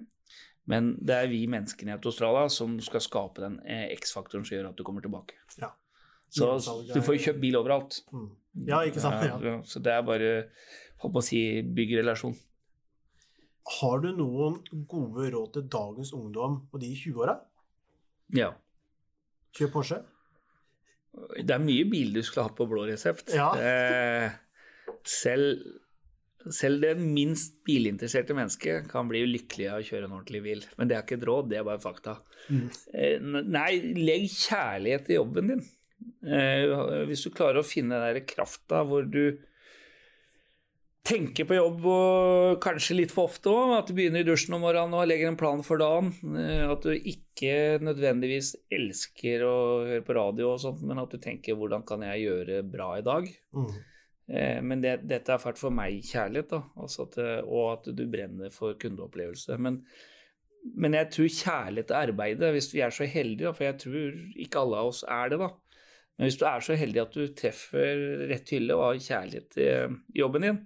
men 0.68 0.92
det 1.00 1.16
er 1.16 1.30
vi 1.32 1.46
menneskene 1.50 1.94
i 1.94 1.96
Australia 1.96 2.48
som 2.52 2.76
skal 2.84 3.02
skape 3.02 3.40
den 3.40 3.56
eh, 3.64 3.88
X-faktoren 3.96 4.44
som 4.44 4.58
gjør 4.58 4.70
at 4.70 4.78
du 4.78 4.84
kommer 4.86 5.04
tilbake. 5.04 5.38
Ja. 5.58 5.72
Så 6.28 6.50
du 6.92 7.00
får 7.00 7.16
jo 7.16 7.22
kjøpt 7.24 7.40
bil 7.40 7.56
overalt. 7.56 8.02
Mm. 8.12 8.28
Ja, 8.68 8.82
ikke 8.84 9.00
sant? 9.00 9.24
Ja. 9.24 9.54
Så 9.64 9.80
det 9.80 9.94
er 9.94 10.04
bare 10.04 10.32
å 11.00 11.24
si 11.24 11.40
bygge 11.62 12.02
relasjon. 12.02 12.36
Har 13.68 14.00
du 14.00 14.12
noen 14.16 14.60
gode 14.88 15.28
råd 15.34 15.50
til 15.56 15.66
dagens 15.72 16.12
ungdom 16.16 16.62
og 16.72 16.80
de 16.80 16.92
i 16.92 16.96
20-åra? 16.96 17.34
Ja. 18.36 18.52
Kjør 19.56 19.74
Porsche. 19.74 19.98
Det 21.36 21.52
er 21.54 21.62
mye 21.62 21.84
bil 21.88 22.14
du 22.14 22.22
skulle 22.22 22.46
hatt 22.48 22.56
på 22.58 22.68
blå 22.70 22.86
resept. 22.88 23.32
Ja. 23.34 23.48
Eh, 23.58 24.28
selv, 25.08 25.64
selv 26.54 26.84
det 26.84 26.94
minst 27.00 27.58
bilinteresserte 27.66 28.36
mennesket 28.36 28.88
kan 28.92 29.08
bli 29.10 29.24
lykkelig 29.28 29.70
av 29.72 29.82
å 29.82 29.88
kjøre 29.88 30.08
en 30.08 30.16
ordentlig 30.18 30.44
bil. 30.44 30.62
Men 30.78 30.90
det 30.90 30.96
er 30.96 31.04
ikke 31.04 31.18
et 31.18 31.26
råd, 31.28 31.50
det 31.50 31.60
er 31.60 31.66
bare 31.68 31.82
fakta. 31.82 32.18
Mm. 32.48 32.64
Eh, 32.94 33.26
nei, 33.42 33.72
legg 33.98 34.28
kjærlighet 34.32 35.12
i 35.12 35.18
jobben 35.18 35.52
din. 35.52 35.66
Eh, 36.28 37.04
hvis 37.08 37.24
du 37.26 37.32
klarer 37.34 37.60
å 37.60 37.66
finne 37.66 37.98
den 38.04 38.24
krafta 38.28 38.84
hvor 38.86 39.06
du 39.08 39.38
tenker 41.08 41.46
på 41.48 41.56
jobb 41.56 41.84
og 41.88 42.58
kanskje 42.62 42.98
litt 42.98 43.12
for 43.14 43.30
ofte 43.30 43.50
òg. 43.52 43.74
At 43.78 43.90
du 43.90 43.96
begynner 43.96 44.24
i 44.24 44.28
dusjen 44.28 44.56
om 44.56 44.64
morgenen 44.66 44.96
og 44.98 45.06
legger 45.08 45.30
en 45.30 45.38
plan 45.40 45.62
for 45.66 45.80
dagen. 45.80 46.12
Eh, 46.36 46.64
at 46.68 46.84
du 46.84 46.92
ikke 46.94 47.78
nødvendigvis 47.84 48.54
elsker 48.74 49.44
å 49.46 49.54
høre 49.88 50.04
på 50.06 50.16
radio 50.18 50.52
og 50.54 50.60
sånt, 50.62 50.82
men 50.86 51.00
at 51.00 51.12
du 51.12 51.18
tenker 51.22 51.56
'hvordan 51.56 51.86
kan 51.86 52.02
jeg 52.02 52.26
gjøre 52.26 52.62
bra 52.62 52.90
i 52.98 53.06
dag'? 53.06 53.32
Mm. 53.54 53.72
Eh, 54.28 54.60
men 54.60 54.80
det, 54.84 55.08
dette 55.08 55.32
er 55.32 55.42
fælt 55.42 55.58
for 55.58 55.70
meg 55.70 56.02
kjærlighet, 56.04 56.50
da. 56.50 56.62
Altså 56.76 57.08
at, 57.08 57.18
og 57.44 57.72
at 57.72 57.96
du 57.96 58.06
brenner 58.06 58.50
for 58.50 58.74
kundeopplevelse. 58.74 59.56
Men, 59.58 59.84
men 60.76 60.94
jeg 60.94 61.10
tror 61.10 61.28
kjærlighet 61.28 61.86
til 61.88 62.02
arbeidet, 62.02 62.52
hvis 62.52 62.74
vi 62.74 62.80
er 62.80 62.90
så 62.90 63.04
heldige, 63.04 63.54
for 63.54 63.64
jeg 63.64 63.78
tror 63.78 64.12
ikke 64.36 64.60
alle 64.60 64.76
av 64.76 64.92
oss 64.92 65.04
er 65.08 65.28
det, 65.32 65.38
da. 65.40 65.48
Men 66.18 66.26
hvis 66.26 66.38
du 66.38 66.44
er 66.50 66.60
så 66.60 66.74
heldig 66.74 67.00
at 67.00 67.14
du 67.14 67.28
treffer 67.32 68.26
rett 68.28 68.50
hylle 68.50 68.74
og 68.74 68.82
har 68.82 68.98
kjærlighet 68.98 69.50
til 69.54 69.98
jobben 70.18 70.42
din, 70.42 70.58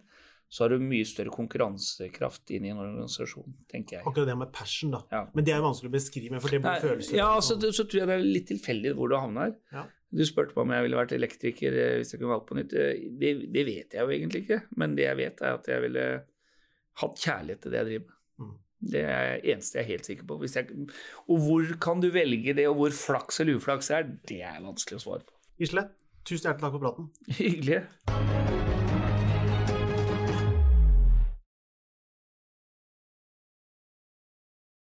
så 0.53 0.67
har 0.67 0.75
du 0.75 0.83
mye 0.85 1.05
større 1.09 1.33
konkurransekraft 1.33 2.51
inn 2.53 2.67
i 2.67 2.71
en 2.75 2.81
organisasjon, 2.83 3.55
tenker 3.73 3.97
jeg. 3.97 4.05
Akkurat 4.05 4.29
det 4.29 4.35
med 4.37 4.51
passion, 4.53 4.91
da. 4.93 4.99
Ja. 5.09 5.23
Men 5.33 5.47
det 5.49 5.55
er 5.55 5.62
vanskelig 5.65 5.88
å 5.88 5.95
beskrive, 5.95 6.41
for 6.45 6.53
det 6.53 6.59
blir 6.61 6.83
følelser. 6.83 7.17
Ja, 7.17 7.31
altså, 7.38 7.57
så 7.57 7.87
tror 7.87 8.03
jeg 8.03 8.11
det 8.11 8.19
er 8.19 8.27
litt 8.27 8.51
tilfeldig 8.51 8.93
hvor 8.99 9.09
du 9.09 9.17
havner. 9.17 9.55
Ja. 9.73 9.87
Du 10.12 10.21
spurte 10.29 10.53
meg 10.53 10.67
om 10.67 10.75
jeg 10.77 10.85
ville 10.85 10.99
vært 10.99 11.15
elektriker 11.17 11.79
eh, 11.81 11.95
hvis 12.03 12.12
jeg 12.12 12.21
kunne 12.21 12.35
valgt 12.35 12.51
på 12.51 12.59
nytt. 12.59 12.75
Eh, 12.77 13.07
det, 13.23 13.31
det, 13.55 13.65
vet 13.65 13.97
jeg 13.97 14.05
jo 14.05 14.12
egentlig 14.12 14.43
ikke, 14.45 14.59
men 14.83 14.99
det 14.99 15.07
jeg 15.07 15.21
vet, 15.23 15.41
er 15.41 15.57
at 15.57 15.73
jeg 15.73 15.85
ville 15.87 16.05
hatt 17.01 17.25
kjærlighet 17.25 17.65
til 17.65 17.73
det 17.73 17.81
jeg 17.81 17.88
driver 17.88 18.05
med. 18.11 18.19
Mm. 18.45 18.53
Det 18.93 19.07
er 19.07 19.33
det 19.33 19.55
eneste 19.55 19.81
jeg 19.81 19.87
er 19.87 19.91
helt 19.95 20.11
sikker 20.11 20.29
på. 20.29 20.38
Jeg, 20.53 20.91
og 21.33 21.47
hvor 21.47 21.73
kan 21.88 22.05
du 22.05 22.11
velge 22.12 22.59
det, 22.61 22.69
og 22.69 22.77
hvor 22.83 22.99
flaks 22.99 23.41
eller 23.41 23.57
uflaks 23.57 23.88
er, 23.97 24.05
det 24.29 24.43
er 24.53 24.61
vanskelig 24.61 25.01
å 25.01 25.07
svare 25.07 25.25
på. 25.25 25.41
Gisle, 25.65 25.88
tusen 26.29 26.51
hjertelig 26.51 26.69
takk 26.69 26.77
for 26.77 26.85
praten. 26.85 27.11
Hyggelig. 27.41 28.71